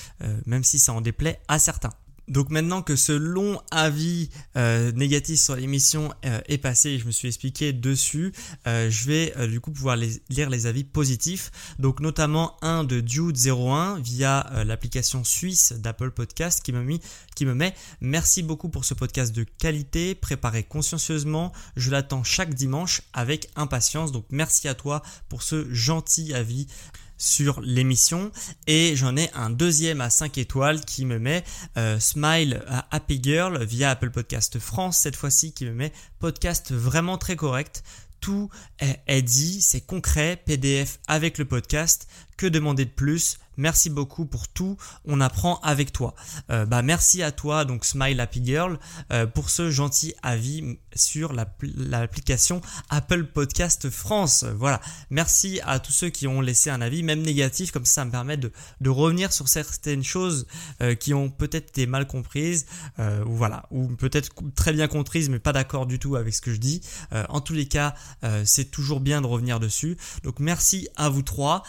même 0.46 0.64
si 0.64 0.80
ça 0.80 0.94
en 0.94 1.02
déplaît 1.02 1.40
à 1.48 1.60
certains. 1.60 1.94
Donc 2.28 2.50
maintenant 2.50 2.82
que 2.82 2.96
ce 2.96 3.14
long 3.14 3.62
avis 3.72 4.30
euh, 4.58 4.92
négatif 4.92 5.40
sur 5.40 5.56
l'émission 5.56 6.14
euh, 6.26 6.40
est 6.48 6.58
passé 6.58 6.90
et 6.90 7.00
je 7.00 7.06
me 7.06 7.12
suis 7.12 7.28
expliqué 7.28 7.72
dessus, 7.72 8.34
euh, 8.68 8.90
je 8.90 9.06
vais 9.06 9.48
du 9.48 9.62
coup 9.62 9.72
pouvoir 9.72 9.96
lire 9.96 10.50
les 10.50 10.66
avis 10.66 10.84
positifs. 10.84 11.52
Donc 11.80 12.00
notamment 12.00 12.58
un 12.62 12.84
de 12.84 13.00
Dude01 13.00 14.02
via 14.02 14.64
l'application 14.66 15.24
suisse 15.24 15.74
d'Apple 15.74 16.12
Podcast 16.12 16.62
qui 16.62 16.74
me, 16.74 16.98
qui 17.36 17.46
me 17.46 17.54
met 17.54 17.74
merci 18.02 18.44
beaucoup 18.44 18.70
pour 18.70 18.86
ce 18.86 18.94
podcast 18.94 19.34
de 19.34 19.44
qualité, 19.44 20.16
préparé 20.16 20.64
consciencieusement. 20.64 21.54
Je 21.76 21.92
l'attends 21.92 22.24
chaque 22.24 22.54
dimanche 22.54 23.02
avec 23.14 23.50
impatience. 23.56 24.12
Donc 24.12 24.26
merci 24.32 24.68
à 24.68 24.76
toi 24.76 25.02
pour 25.30 25.44
ce 25.44 25.74
gentil 25.74 26.34
avis 26.34 26.68
sur 27.18 27.62
l'émission. 27.62 28.32
Et 28.68 28.96
j'en 28.96 29.16
ai 29.16 29.30
un 29.34 29.50
deuxième 29.50 30.02
à 30.02 30.10
5 30.10 30.38
étoiles 30.38 30.84
qui 30.86 31.06
me 31.06 31.20
met 31.20 31.44
euh, 31.78 32.00
Smile 32.00 32.64
à 32.68 32.88
Happy 32.96 33.20
Girl 33.22 33.64
via 33.64 33.92
Apple 33.92 34.12
Podcast 34.12 34.60
France 34.60 34.98
cette 34.98 35.16
fois-ci 35.16 35.54
qui 35.54 35.66
me 35.66 35.74
met 35.74 35.92
podcast 36.20 36.72
vraiment 36.72 37.18
très 37.18 37.36
correct. 37.36 37.84
Tout 38.20 38.50
est 38.80 39.22
dit, 39.22 39.62
c'est 39.62 39.82
concret, 39.82 40.42
PDF 40.44 41.00
avec 41.08 41.38
le 41.38 41.46
podcast, 41.46 42.08
que 42.36 42.48
demander 42.48 42.86
de 42.86 42.90
plus? 42.90 43.38
Merci 43.58 43.90
beaucoup 43.90 44.26
pour 44.26 44.48
tout. 44.48 44.78
On 45.06 45.20
apprend 45.20 45.60
avec 45.62 45.92
toi. 45.92 46.16
Euh, 46.52 46.66
bah 46.66 46.82
merci 46.82 47.24
à 47.24 47.32
toi 47.32 47.66
donc 47.66 47.86
Smile 47.86 48.20
Happy 48.20 48.46
Girl 48.46 48.80
euh, 49.12 49.26
pour 49.26 49.50
ce 49.50 49.72
gentil 49.72 50.14
avis 50.22 50.78
sur 50.96 51.34
l'application 51.34 52.62
Apple 52.90 53.26
Podcast 53.26 53.90
France. 53.90 54.46
Voilà. 54.56 54.80
Merci 55.10 55.60
à 55.66 55.80
tous 55.80 55.92
ceux 55.92 56.10
qui 56.10 56.28
ont 56.28 56.42
laissé 56.42 56.70
un 56.70 56.82
avis, 56.82 57.04
même 57.04 57.22
négatif, 57.22 57.72
comme 57.72 57.86
ça, 57.86 57.98
ça 57.98 58.06
me 58.06 58.12
permet 58.12 58.38
de, 58.38 58.52
de 58.80 58.90
revenir 58.92 59.34
sur 59.34 59.48
certaines 59.48 60.04
choses 60.04 60.46
euh, 60.82 60.94
qui 60.94 61.16
ont 61.16 61.30
peut-être 61.30 61.70
été 61.70 61.88
mal 61.88 62.06
comprises, 62.06 62.68
ou 63.00 63.34
voilà, 63.36 63.66
ou 63.72 63.88
peut-être 63.88 64.32
très 64.56 64.72
bien 64.72 64.88
comprises, 64.88 65.30
mais 65.30 65.40
pas 65.40 65.54
d'accord 65.54 65.88
du 65.88 65.98
tout 65.98 66.16
avec 66.16 66.34
ce 66.34 66.42
que 66.42 66.54
je 66.54 66.58
dis. 66.58 66.82
en 67.30 67.42
tous 67.42 67.54
les 67.54 67.68
cas, 67.68 67.96
c'est 68.46 68.70
toujours 68.72 69.00
bien 69.00 69.22
de 69.22 69.28
revenir 69.28 69.60
dessus. 69.60 69.98
Donc 70.24 70.40
merci 70.40 70.88
à 70.96 71.10
vous 71.10 71.24
trois. 71.24 71.64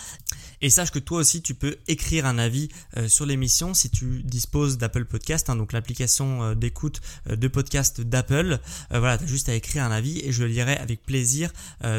Et 0.60 0.70
sache 0.70 0.90
que 0.90 0.98
toi 0.98 1.18
aussi, 1.18 1.40
tu 1.40 1.54
peux 1.54 1.76
écrire 1.86 2.26
un 2.26 2.36
avis 2.36 2.68
euh, 2.96 3.08
sur 3.08 3.26
l'émission 3.26 3.74
si 3.74 3.90
tu 3.90 4.22
disposes 4.24 4.76
d'Apple 4.76 5.04
Podcast, 5.04 5.50
hein, 5.50 5.56
donc 5.56 5.72
l'application 5.72 6.42
euh, 6.42 6.54
d'écoute 6.54 7.00
euh, 7.30 7.36
de 7.36 7.46
podcast 7.46 8.00
d'Apple. 8.00 8.58
voilà, 8.90 9.18
tu 9.18 9.24
as 9.24 9.26
juste 9.28 9.48
à 9.48 9.54
écrire 9.54 9.84
un 9.84 9.92
avis 9.92 10.20
et 10.24 10.32
je 10.32 10.42
le 10.42 10.48
lirai 10.48 10.76
avec 10.76 11.02
plaisir 11.02 11.52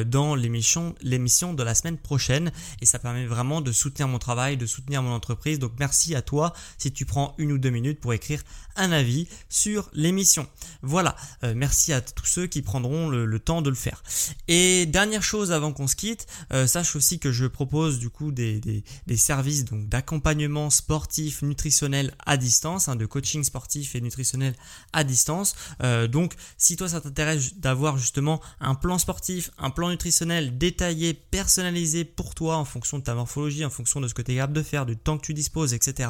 dans 0.05 0.35
l'émission, 0.35 0.95
l'émission 1.01 1.53
de 1.53 1.63
la 1.63 1.75
semaine 1.75 1.97
prochaine. 1.97 2.51
Et 2.81 2.85
ça 2.85 2.99
permet 2.99 3.25
vraiment 3.25 3.61
de 3.61 3.71
soutenir 3.71 4.07
mon 4.07 4.19
travail, 4.19 4.57
de 4.57 4.65
soutenir 4.65 5.01
mon 5.01 5.11
entreprise. 5.11 5.59
Donc 5.59 5.73
merci 5.79 6.15
à 6.15 6.21
toi 6.21 6.53
si 6.77 6.91
tu 6.91 7.05
prends 7.05 7.35
une 7.37 7.51
ou 7.51 7.57
deux 7.57 7.69
minutes 7.69 7.99
pour 7.99 8.13
écrire 8.13 8.41
un 8.75 8.91
avis 8.91 9.27
sur 9.49 9.89
l'émission. 9.93 10.47
Voilà, 10.81 11.15
merci 11.55 11.93
à 11.93 12.01
tous 12.01 12.25
ceux 12.25 12.47
qui 12.47 12.61
prendront 12.61 13.09
le, 13.09 13.39
temps 13.39 13.61
de 13.61 13.69
le 13.69 13.75
faire. 13.75 14.03
Et 14.47 14.85
dernière 14.85 15.23
chose 15.23 15.51
avant 15.51 15.73
qu'on 15.73 15.87
se 15.87 15.95
quitte, 15.95 16.27
sache 16.65 16.95
aussi 16.95 17.19
que 17.19 17.31
je 17.31 17.45
propose 17.45 17.99
du 17.99 18.09
coup 18.09 18.31
des, 18.31 18.48
des, 18.57 19.17
services 19.17 19.65
d'accompagnement 19.65 20.69
sportif, 20.69 21.41
nutritionnel 21.41 22.13
à 22.25 22.37
distance, 22.37 22.87
hein, 22.87 22.95
de 22.95 23.05
coaching 23.05 23.43
sportif 23.43 23.95
et 23.95 24.01
nutritionnel 24.01 24.55
à 24.93 25.03
distance. 25.03 25.55
Euh, 25.83 26.07
donc, 26.07 26.33
si 26.57 26.75
toi 26.75 26.89
ça 26.89 27.01
t'intéresse 27.01 27.55
d'avoir 27.55 27.97
justement 27.97 28.41
un 28.59 28.75
plan 28.75 28.97
sportif, 28.97 29.51
un 29.57 29.69
plan 29.69 29.89
nutritionnel 29.89 30.57
détaillé, 30.57 31.13
personnalisé 31.13 32.05
pour 32.05 32.35
toi 32.35 32.57
en 32.57 32.65
fonction 32.65 32.99
de 32.99 33.03
ta 33.03 33.13
morphologie, 33.13 33.65
en 33.65 33.69
fonction 33.69 34.01
de 34.01 34.07
ce 34.07 34.13
que 34.13 34.21
tu 34.21 34.31
es 34.31 34.35
capable 34.35 34.53
de 34.53 34.63
faire, 34.63 34.85
du 34.85 34.97
temps 34.97 35.17
que 35.17 35.25
tu 35.25 35.33
disposes, 35.33 35.73
etc. 35.73 36.09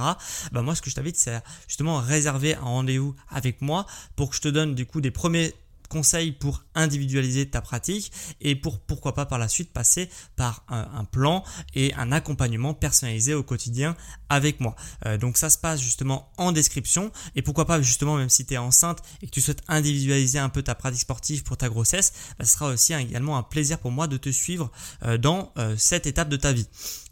Bah 0.52 0.62
moi, 0.62 0.76
ce 0.76 0.82
que 0.82 0.90
je 0.90 0.96
t'invite, 0.96 1.18
c'est 1.18 1.42
justement 1.68 2.00
réserver 2.00 2.56
un 2.56 2.62
rendez-vous 2.62 3.16
avec 3.30 3.62
moi 3.62 3.86
pour 4.16 4.30
que 4.30 4.36
je 4.36 4.42
te 4.42 4.48
donne 4.48 4.76
du 4.76 4.86
coup 4.86 5.02
des 5.02 5.12
premiers 5.12 5.54
conseils 5.90 6.32
pour 6.32 6.64
individualiser 6.76 7.50
ta 7.50 7.62
pratique 7.62 8.12
et 8.40 8.56
pour 8.56 8.80
pourquoi 8.80 9.14
pas 9.14 9.26
par 9.26 9.40
la 9.40 9.48
suite 9.48 9.74
passer 9.74 10.10
par 10.36 10.64
un, 10.70 11.04
plan 11.04 11.44
et 11.76 11.94
un 11.96 12.12
accompagnement 12.12 12.74
personnalisé 12.74 13.34
au 13.34 13.44
quotidien 13.44 13.98
avec 14.30 14.60
moi. 14.60 14.76
Euh, 15.06 15.18
donc 15.18 15.38
ça 15.38 15.50
se 15.50 15.58
passe 15.58 15.82
justement 15.82 16.32
en 16.38 16.52
description 16.52 17.12
et 17.36 17.42
pourquoi 17.42 17.66
pas 17.66 17.82
justement 17.82 18.16
même 18.16 18.30
si 18.30 18.46
tu 18.46 18.54
es 18.54 18.58
enceinte 18.58 19.02
et 19.22 19.26
que 19.26 19.32
tu 19.32 19.42
souhaites 19.42 19.64
individualiser 19.68 20.40
un 20.40 20.50
peu 20.50 20.62
ta 20.62 20.76
pratique 20.76 21.02
sportive 21.02 21.44
pour 21.44 21.58
ta 21.58 21.68
grossesse, 21.70 22.14
bah, 22.38 22.46
ce 22.46 22.54
sera 22.54 22.68
aussi 22.68 22.94
également 22.94 23.38
un 23.38 23.44
plaisir 23.44 23.80
pour 23.80 23.92
moi 23.92 24.08
de 24.08 24.18
te 24.18 24.30
suivre 24.30 24.72
euh, 25.04 25.18
dans 25.18 25.52
euh, 25.58 25.76
cette 25.78 26.06
étape 26.08 26.30
de 26.30 26.38
ta 26.38 26.54
vie. 26.54 26.68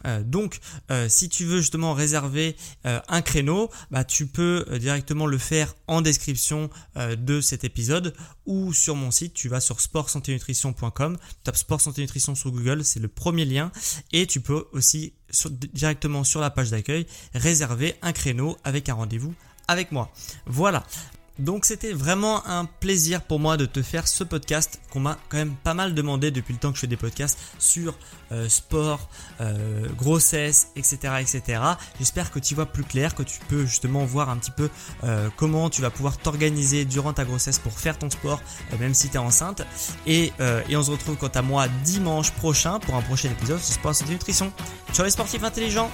Euh, 0.08 0.24
donc, 0.24 0.60
euh, 0.91 1.08
si 1.10 1.30
tu 1.30 1.46
veux 1.46 1.60
justement 1.60 1.93
réserver 1.93 2.56
euh, 2.86 3.00
un 3.08 3.22
créneau, 3.22 3.70
bah, 3.91 4.04
tu 4.04 4.26
peux 4.26 4.65
directement 4.80 5.26
le 5.26 5.38
faire 5.38 5.76
en 5.88 6.02
description 6.02 6.70
de 6.96 7.41
cet 7.41 7.63
épisode 7.63 8.13
ou 8.46 8.74
sur 8.74 8.96
mon 8.96 9.12
site. 9.12 9.34
Tu 9.34 9.50
vas 9.50 9.60
sur 9.60 9.80
sportsanténutrition.com, 9.80 11.17
tapes 11.43 11.56
sport 11.56 11.82
santé 11.82 12.02
nutrition 12.02 12.36
sur 12.36 12.52
Google, 12.52 12.84
c'est 12.84 13.00
le 13.00 13.08
premier 13.08 13.46
lien, 13.46 13.72
et 14.12 14.26
tu 14.26 14.41
peux 14.41 14.67
aussi 14.72 15.13
directement 15.74 16.24
sur 16.24 16.41
la 16.41 16.50
page 16.50 16.72
d'accueil 16.72 17.06
réserver 17.34 17.96
un 18.02 18.13
créneau 18.13 18.58
avec 18.63 18.89
un 18.89 18.96
rendez-vous 18.96 19.34
avec 19.67 19.91
moi. 19.91 20.12
Voilà. 20.46 20.84
Donc 21.39 21.65
c'était 21.65 21.93
vraiment 21.93 22.45
un 22.47 22.65
plaisir 22.65 23.21
pour 23.21 23.39
moi 23.39 23.58
de 23.58 23.65
te 23.65 23.82
faire 23.82 24.08
ce 24.08 24.23
podcast 24.23 24.80
qu'on 24.91 25.00
m'a 25.00 25.17
quand 25.30 25.38
même 25.38 25.56
pas 25.56 25.73
mal 25.73 25.93
demandé 25.93 26.32
depuis 26.32 26.54
le 26.54 26.60
temps 26.60 26.69
que 26.69 26.76
je 26.76 26.82
fais 26.82 26.88
des 26.88 26.97
podcasts 26.97 27.38
sur 27.60 27.93
euh, 28.32 28.50
sport, 28.50 29.10
euh, 29.39 29.88
grossesse, 29.95 30.69
etc. 30.76 30.97
etc. 31.21 31.62
J'espère 32.00 32.32
que 32.32 32.39
tu 32.39 32.56
vois 32.56 32.65
plus 32.65 32.84
clair, 32.84 33.13
que 33.15 33.23
tu 33.23 33.39
peux 33.47 33.65
justement 33.65 34.04
voir 34.06 34.30
un 34.30 34.38
petit 34.38 34.52
peu 34.52 34.69
euh, 35.04 35.30
comment 35.36 35.69
tu 35.69 35.82
vas 35.82 35.89
pouvoir 35.89 36.17
t'organiser 36.17 36.86
durant 36.86 37.13
ta 37.13 37.26
grossesse 37.26 37.60
pour 37.60 37.73
faire 37.73 37.97
ton 37.97 38.10
sport, 38.10 38.41
même 38.80 38.93
si 38.93 39.10
tu 39.10 39.15
es 39.15 39.19
enceinte. 39.19 39.62
Et, 40.06 40.32
et, 40.69 40.76
on 40.76 40.84
se 40.84 40.91
retrouve 40.91 41.17
quant 41.17 41.28
à 41.28 41.41
moi 41.41 41.67
dimanche 41.84 42.32
prochain 42.32 42.80
pour 42.80 42.95
un 42.95 43.02
prochain 43.02 43.30
épisode 43.30 43.60
sur 43.60 43.73
Sport 43.76 43.95
Santé 43.95 44.12
Nutrition. 44.12 44.52
Ciao 44.93 45.06
les 45.06 45.12
sportifs 45.12 45.43
intelligents 45.43 45.91